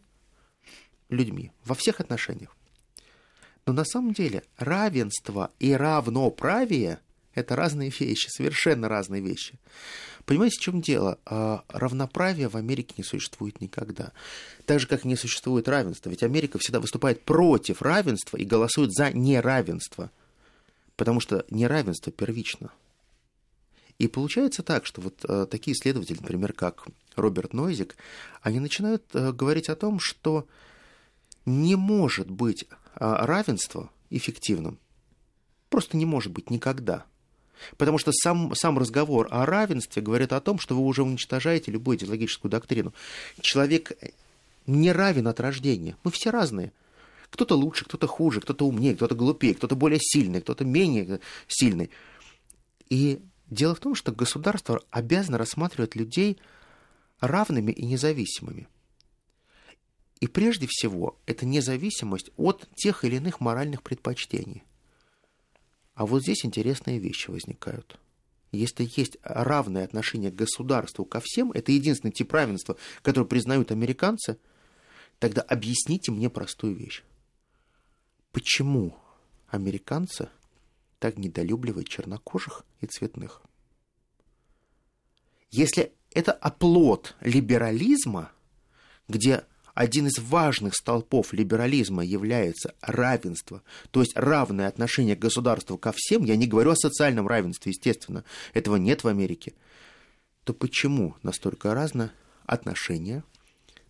людьми 1.08 1.52
во 1.64 1.74
всех 1.74 2.00
отношениях. 2.00 2.56
Но 3.66 3.72
на 3.72 3.84
самом 3.84 4.12
деле 4.12 4.44
равенство 4.56 5.50
и 5.58 5.72
равноправие– 5.72 7.00
это 7.34 7.56
разные 7.56 7.90
вещи, 7.90 8.28
совершенно 8.28 8.88
разные 8.88 9.20
вещи. 9.20 9.58
Понимаете, 10.24 10.56
в 10.58 10.62
чем 10.62 10.80
дело? 10.80 11.18
А, 11.24 11.64
равноправия 11.68 12.48
в 12.48 12.56
Америке 12.56 12.94
не 12.98 13.04
существует 13.04 13.60
никогда. 13.60 14.12
Так 14.64 14.80
же, 14.80 14.86
как 14.86 15.04
не 15.04 15.16
существует 15.16 15.68
равенства. 15.68 16.10
Ведь 16.10 16.22
Америка 16.22 16.58
всегда 16.58 16.80
выступает 16.80 17.22
против 17.22 17.82
равенства 17.82 18.36
и 18.36 18.44
голосует 18.44 18.92
за 18.92 19.12
неравенство. 19.12 20.10
Потому 20.96 21.20
что 21.20 21.44
неравенство 21.50 22.10
первично. 22.10 22.70
И 23.98 24.08
получается 24.08 24.62
так, 24.62 24.84
что 24.86 25.00
вот 25.00 25.24
э, 25.28 25.46
такие 25.50 25.74
исследователи, 25.74 26.18
например, 26.20 26.52
как 26.52 26.86
Роберт 27.14 27.52
Нойзик, 27.52 27.96
они 28.42 28.60
начинают 28.60 29.04
э, 29.14 29.32
говорить 29.32 29.68
о 29.68 29.76
том, 29.76 30.00
что 30.00 30.46
не 31.46 31.76
может 31.76 32.30
быть 32.30 32.64
э, 32.64 32.66
равенство 32.98 33.90
эффективным. 34.10 34.78
Просто 35.70 35.96
не 35.96 36.04
может 36.04 36.32
быть 36.32 36.50
никогда. 36.50 37.06
Потому 37.78 37.98
что 37.98 38.12
сам, 38.12 38.54
сам 38.54 38.78
разговор 38.78 39.28
о 39.30 39.46
равенстве 39.46 40.02
говорит 40.02 40.32
о 40.32 40.40
том, 40.40 40.58
что 40.58 40.74
вы 40.76 40.82
уже 40.82 41.02
уничтожаете 41.02 41.70
любую 41.70 41.96
идеологическую 41.96 42.50
доктрину. 42.50 42.92
Человек 43.40 43.92
не 44.66 44.92
равен 44.92 45.26
от 45.28 45.40
рождения. 45.40 45.96
Мы 46.04 46.10
все 46.10 46.30
разные. 46.30 46.72
Кто-то 47.30 47.56
лучше, 47.56 47.84
кто-то 47.84 48.06
хуже, 48.06 48.40
кто-то 48.40 48.66
умнее, 48.66 48.94
кто-то 48.94 49.14
глупее, 49.14 49.54
кто-то 49.54 49.74
более 49.74 49.98
сильный, 50.00 50.40
кто-то 50.40 50.64
менее 50.64 51.20
сильный. 51.48 51.90
И 52.88 53.20
дело 53.48 53.74
в 53.74 53.80
том, 53.80 53.94
что 53.94 54.12
государство 54.12 54.82
обязано 54.90 55.38
рассматривать 55.38 55.96
людей 55.96 56.38
равными 57.20 57.72
и 57.72 57.84
независимыми. 57.84 58.68
И 60.20 60.26
прежде 60.26 60.66
всего, 60.68 61.18
это 61.26 61.44
независимость 61.44 62.30
от 62.36 62.68
тех 62.74 63.04
или 63.04 63.16
иных 63.16 63.40
моральных 63.40 63.82
предпочтений– 63.82 64.64
а 65.96 66.04
вот 66.04 66.22
здесь 66.22 66.44
интересные 66.44 66.98
вещи 66.98 67.30
возникают. 67.30 67.98
Если 68.52 68.88
есть 68.96 69.16
равное 69.22 69.82
отношение 69.82 70.30
к 70.30 70.34
государству 70.34 71.06
ко 71.06 71.20
всем, 71.24 71.50
это 71.52 71.72
единственный 71.72 72.12
тип 72.12 72.32
равенства, 72.34 72.76
который 73.00 73.26
признают 73.26 73.72
американцы, 73.72 74.38
тогда 75.18 75.40
объясните 75.40 76.12
мне 76.12 76.28
простую 76.28 76.76
вещь. 76.76 77.02
Почему 78.30 78.94
американцы 79.48 80.28
так 80.98 81.16
недолюбливают 81.16 81.88
чернокожих 81.88 82.66
и 82.82 82.86
цветных? 82.86 83.40
Если 85.50 85.94
это 86.10 86.32
оплот 86.32 87.16
либерализма, 87.22 88.32
где 89.08 89.44
один 89.76 90.06
из 90.06 90.18
важных 90.18 90.74
столпов 90.74 91.34
либерализма 91.34 92.02
является 92.02 92.74
равенство, 92.80 93.62
то 93.90 94.00
есть 94.00 94.16
равное 94.16 94.68
отношение 94.68 95.16
к 95.16 95.20
государству 95.20 95.76
ко 95.76 95.92
всем, 95.94 96.24
я 96.24 96.34
не 96.34 96.46
говорю 96.46 96.70
о 96.70 96.76
социальном 96.76 97.28
равенстве, 97.28 97.72
естественно, 97.72 98.24
этого 98.54 98.76
нет 98.76 99.04
в 99.04 99.08
Америке, 99.08 99.52
то 100.44 100.54
почему 100.54 101.14
настолько 101.22 101.74
разное 101.74 102.10
отношение 102.46 103.22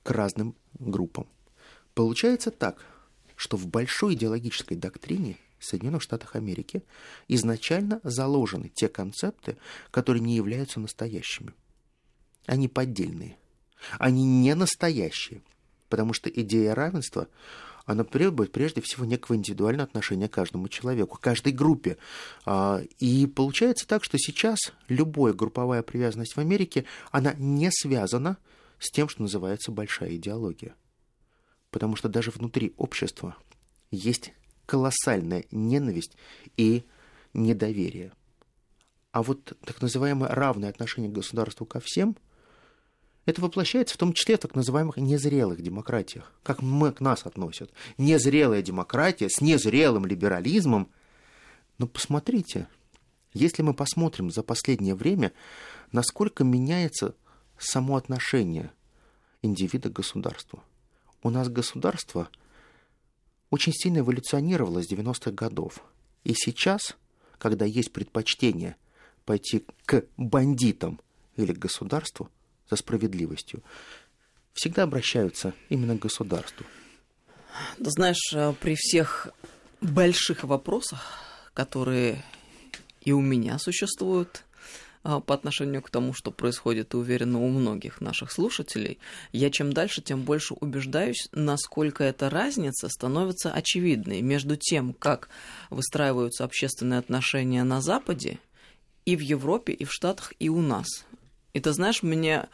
к 0.03 0.11
разным 0.11 0.57
группам? 0.75 1.29
Получается 1.94 2.51
так, 2.51 2.85
что 3.37 3.57
в 3.57 3.68
большой 3.68 4.14
идеологической 4.14 4.77
доктрине 4.77 5.37
Соединенных 5.61 6.03
Штатах 6.03 6.35
Америки 6.35 6.83
изначально 7.29 8.01
заложены 8.03 8.72
те 8.75 8.88
концепты, 8.88 9.57
которые 9.92 10.20
не 10.20 10.35
являются 10.35 10.81
настоящими. 10.81 11.53
Они 12.44 12.66
поддельные. 12.66 13.37
Они 14.01 14.25
не 14.25 14.57
настоящие 14.57 15.42
потому 15.88 16.12
что 16.12 16.29
идея 16.29 16.75
равенства, 16.75 17.29
она 17.85 18.03
требует 18.03 18.52
прежде 18.52 18.81
всего 18.81 19.04
некого 19.04 19.37
индивидуального 19.37 19.85
отношения 19.85 20.29
к 20.29 20.35
каждому 20.35 20.69
человеку, 20.69 21.17
к 21.17 21.21
каждой 21.21 21.52
группе. 21.52 21.98
А, 22.44 22.83
и 22.98 23.27
получается 23.27 23.87
так, 23.87 24.02
что 24.02 24.19
сейчас 24.19 24.58
любая 24.88 25.33
групповая 25.33 25.83
привязанность 25.83 26.35
в 26.35 26.40
Америке, 26.40 26.85
она 27.13 27.33
не 27.35 27.71
связана 27.71 28.38
с 28.79 28.90
тем, 28.90 29.08
что 29.08 29.23
называется 29.23 29.71
большая 29.71 30.17
идеология. 30.17 30.75
Потому 31.71 31.94
что 31.94 32.08
даже 32.08 32.31
внутри 32.31 32.75
общества 32.77 33.37
есть 33.90 34.33
колоссальная 34.67 35.44
ненависть 35.52 36.17
и 36.56 36.85
недоверие. 37.35 38.13
А 39.13 39.23
вот 39.23 39.56
так 39.65 39.81
называемое 39.81 40.29
равное 40.29 40.69
отношение 40.69 41.10
к 41.10 41.15
государству 41.15 41.65
ко 41.65 41.79
всем– 41.79 42.17
это 43.27 43.42
воплощается 43.42 43.94
в 43.94 43.98
том 43.98 44.12
числе 44.12 44.37
в 44.37 44.40
так 44.40 44.54
называемых 44.54 44.96
незрелых 44.96 45.60
демократиях, 45.60 46.33
как 46.44 46.62
мы 46.62 46.92
к 46.92 47.00
нас 47.00 47.27
относят. 47.27 47.70
Незрелая 47.98 48.62
демократия 48.62 49.29
с 49.29 49.40
незрелым 49.40 50.06
либерализмом. 50.06 50.88
Но 51.79 51.88
посмотрите, 51.88 52.68
если 53.35 53.62
мы 53.62 53.74
посмотрим 53.74 54.31
за 54.31 54.44
последнее 54.44 54.94
время, 54.94 55.33
насколько 55.90 56.44
меняется 56.44 57.16
само 57.58 57.96
отношение 57.96 58.70
индивида 59.42 59.90
к 59.90 59.94
государству. 59.94 60.62
У 61.22 61.31
нас 61.31 61.48
государство 61.48 62.29
очень 63.50 63.72
сильно 63.72 63.98
эволюционировало 63.98 64.83
с 64.83 64.90
90-х 64.90 65.33
годов. 65.33 65.83
И 66.22 66.33
сейчас, 66.35 66.96
когда 67.38 67.64
есть 67.64 67.92
предпочтение 67.92 68.77
пойти 69.24 69.66
к 69.85 70.04
бандитам 70.16 71.00
или 71.37 71.52
к 71.52 71.58
государству 71.58 72.31
за 72.71 72.77
справедливостью, 72.77 73.62
всегда 74.52 74.85
обращаются 74.85 75.54
именно 75.69 75.96
к 75.96 76.00
государству. 76.00 76.67
Ты 77.79 77.90
знаешь, 77.90 78.33
э, 78.35 78.52
при 78.60 78.75
всех 78.75 79.29
больших 79.81 80.44
вопросах, 80.44 81.00
которые 81.54 82.23
и 83.00 83.12
у 83.12 83.21
меня 83.21 83.58
существуют 83.58 84.44
а, 85.08 85.21
по 85.21 85.35
отношению 85.35 85.81
к 85.83 85.90
тому, 85.90 86.12
что 86.12 86.33
происходит, 86.33 86.92
и 86.92 86.96
уверена, 86.96 87.40
у 87.40 87.48
многих 87.48 88.00
наших 88.00 88.33
слушателей, 88.33 88.98
я 89.33 89.50
чем 89.50 89.73
дальше, 89.73 90.02
тем 90.02 90.23
больше 90.23 90.54
убеждаюсь, 90.54 91.29
насколько 91.31 92.02
эта 92.02 92.29
разница 92.29 92.88
становится 92.88 93.52
очевидной 93.52 94.21
между 94.23 94.56
тем, 94.56 94.92
как 94.92 95.29
выстраиваются 95.71 96.42
общественные 96.42 96.98
отношения 96.98 97.62
на 97.62 97.81
Западе, 97.81 98.40
и 99.04 99.14
в 99.14 99.21
Европе, 99.21 99.73
и 99.73 99.85
в 99.85 99.92
Штатах, 99.92 100.33
и 100.40 100.48
у 100.48 100.60
нас. 100.60 100.88
И 101.57 101.61
ты 101.61 101.73
знаешь, 101.73 102.02
мне 102.02 102.48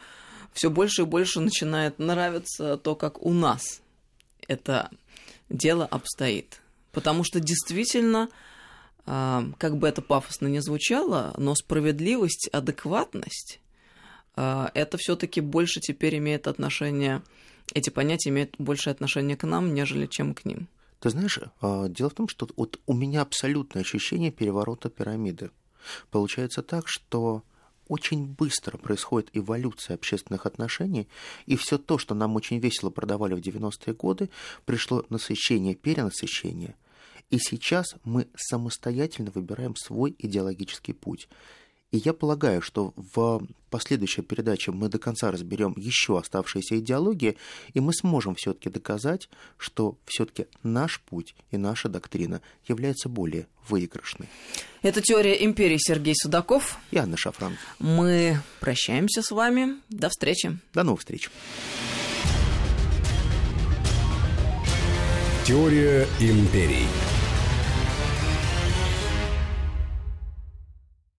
все 0.53 0.69
больше 0.69 1.01
и 1.01 1.05
больше 1.05 1.41
начинает 1.41 1.99
нравиться 1.99 2.77
то, 2.77 2.95
как 2.95 3.21
у 3.21 3.33
нас 3.33 3.81
это 4.47 4.89
дело 5.49 5.85
обстоит. 5.85 6.61
Потому 6.93 7.25
что 7.25 7.41
действительно 7.41 8.29
а, 9.05 9.43
как 9.57 9.75
бы 9.77 9.89
это 9.89 10.01
пафосно 10.01 10.47
не 10.47 10.61
звучало, 10.61 11.33
но 11.37 11.53
справедливость, 11.53 12.47
адекватность, 12.53 13.59
а, 14.37 14.71
это 14.73 14.97
все-таки 14.97 15.41
больше 15.41 15.81
теперь 15.81 16.17
имеет 16.19 16.47
отношение, 16.47 17.23
эти 17.73 17.89
понятия 17.89 18.29
имеют 18.29 18.55
больше 18.57 18.89
отношение 18.89 19.35
к 19.35 19.45
нам, 19.45 19.73
нежели 19.73 20.05
чем 20.05 20.33
к 20.33 20.45
ним. 20.45 20.69
Ты 21.01 21.09
знаешь, 21.09 21.39
а, 21.59 21.89
дело 21.89 22.09
в 22.09 22.13
том, 22.13 22.29
что 22.29 22.47
вот 22.55 22.79
у 22.85 22.93
меня 22.93 23.21
абсолютное 23.21 23.81
ощущение 23.81 24.31
переворота 24.31 24.89
пирамиды. 24.89 25.51
Получается 26.09 26.63
так, 26.63 26.87
что 26.87 27.43
очень 27.93 28.25
быстро 28.25 28.77
происходит 28.77 29.29
эволюция 29.33 29.93
общественных 29.93 30.47
отношений, 30.47 31.07
и 31.45 31.55
все 31.55 31.77
то, 31.77 31.99
что 31.99 32.15
нам 32.15 32.35
очень 32.35 32.57
весело 32.57 32.89
продавали 32.89 33.35
в 33.35 33.39
90-е 33.39 33.93
годы, 33.93 34.29
пришло 34.65 35.05
насыщение, 35.09 35.75
перенасыщение, 35.75 36.75
и 37.29 37.37
сейчас 37.37 37.95
мы 38.03 38.27
самостоятельно 38.35 39.31
выбираем 39.33 39.75
свой 39.75 40.15
идеологический 40.17 40.93
путь. 40.93 41.29
И 41.93 41.97
я 41.97 42.13
полагаю, 42.13 42.63
что 42.63 42.91
в 42.95 43.45
последующей 43.69 44.23
передаче 44.23 44.71
мы 44.71 44.89
до 44.89 44.97
конца 44.97 45.31
разберем 45.31 45.75
еще 45.77 46.17
оставшиеся 46.17 46.79
идеологии, 46.79 47.37
и 47.75 47.79
мы 47.79 47.93
сможем 47.93 48.33
все-таки 48.33 48.71
доказать, 48.71 49.29
что 49.57 49.95
все-таки 50.05 50.47
наш 50.63 50.99
путь 51.01 51.35
и 51.51 51.57
наша 51.57 51.89
доктрина 51.89 52.41
является 52.67 53.09
более 53.09 53.45
выигрышной. 53.69 54.27
Это 54.81 55.01
теория 55.01 55.45
империи 55.45 55.77
Сергей 55.77 56.15
Судаков 56.15 56.79
и 56.89 56.97
Анна 56.97 57.15
Шафран. 57.15 57.57
Мы 57.77 58.39
прощаемся 58.59 59.21
с 59.21 59.29
вами. 59.29 59.75
До 59.89 60.09
встречи. 60.09 60.57
До 60.73 60.81
новых 60.81 61.01
встреч. 61.01 61.29
Теория 65.45 66.07
империй. 66.19 66.87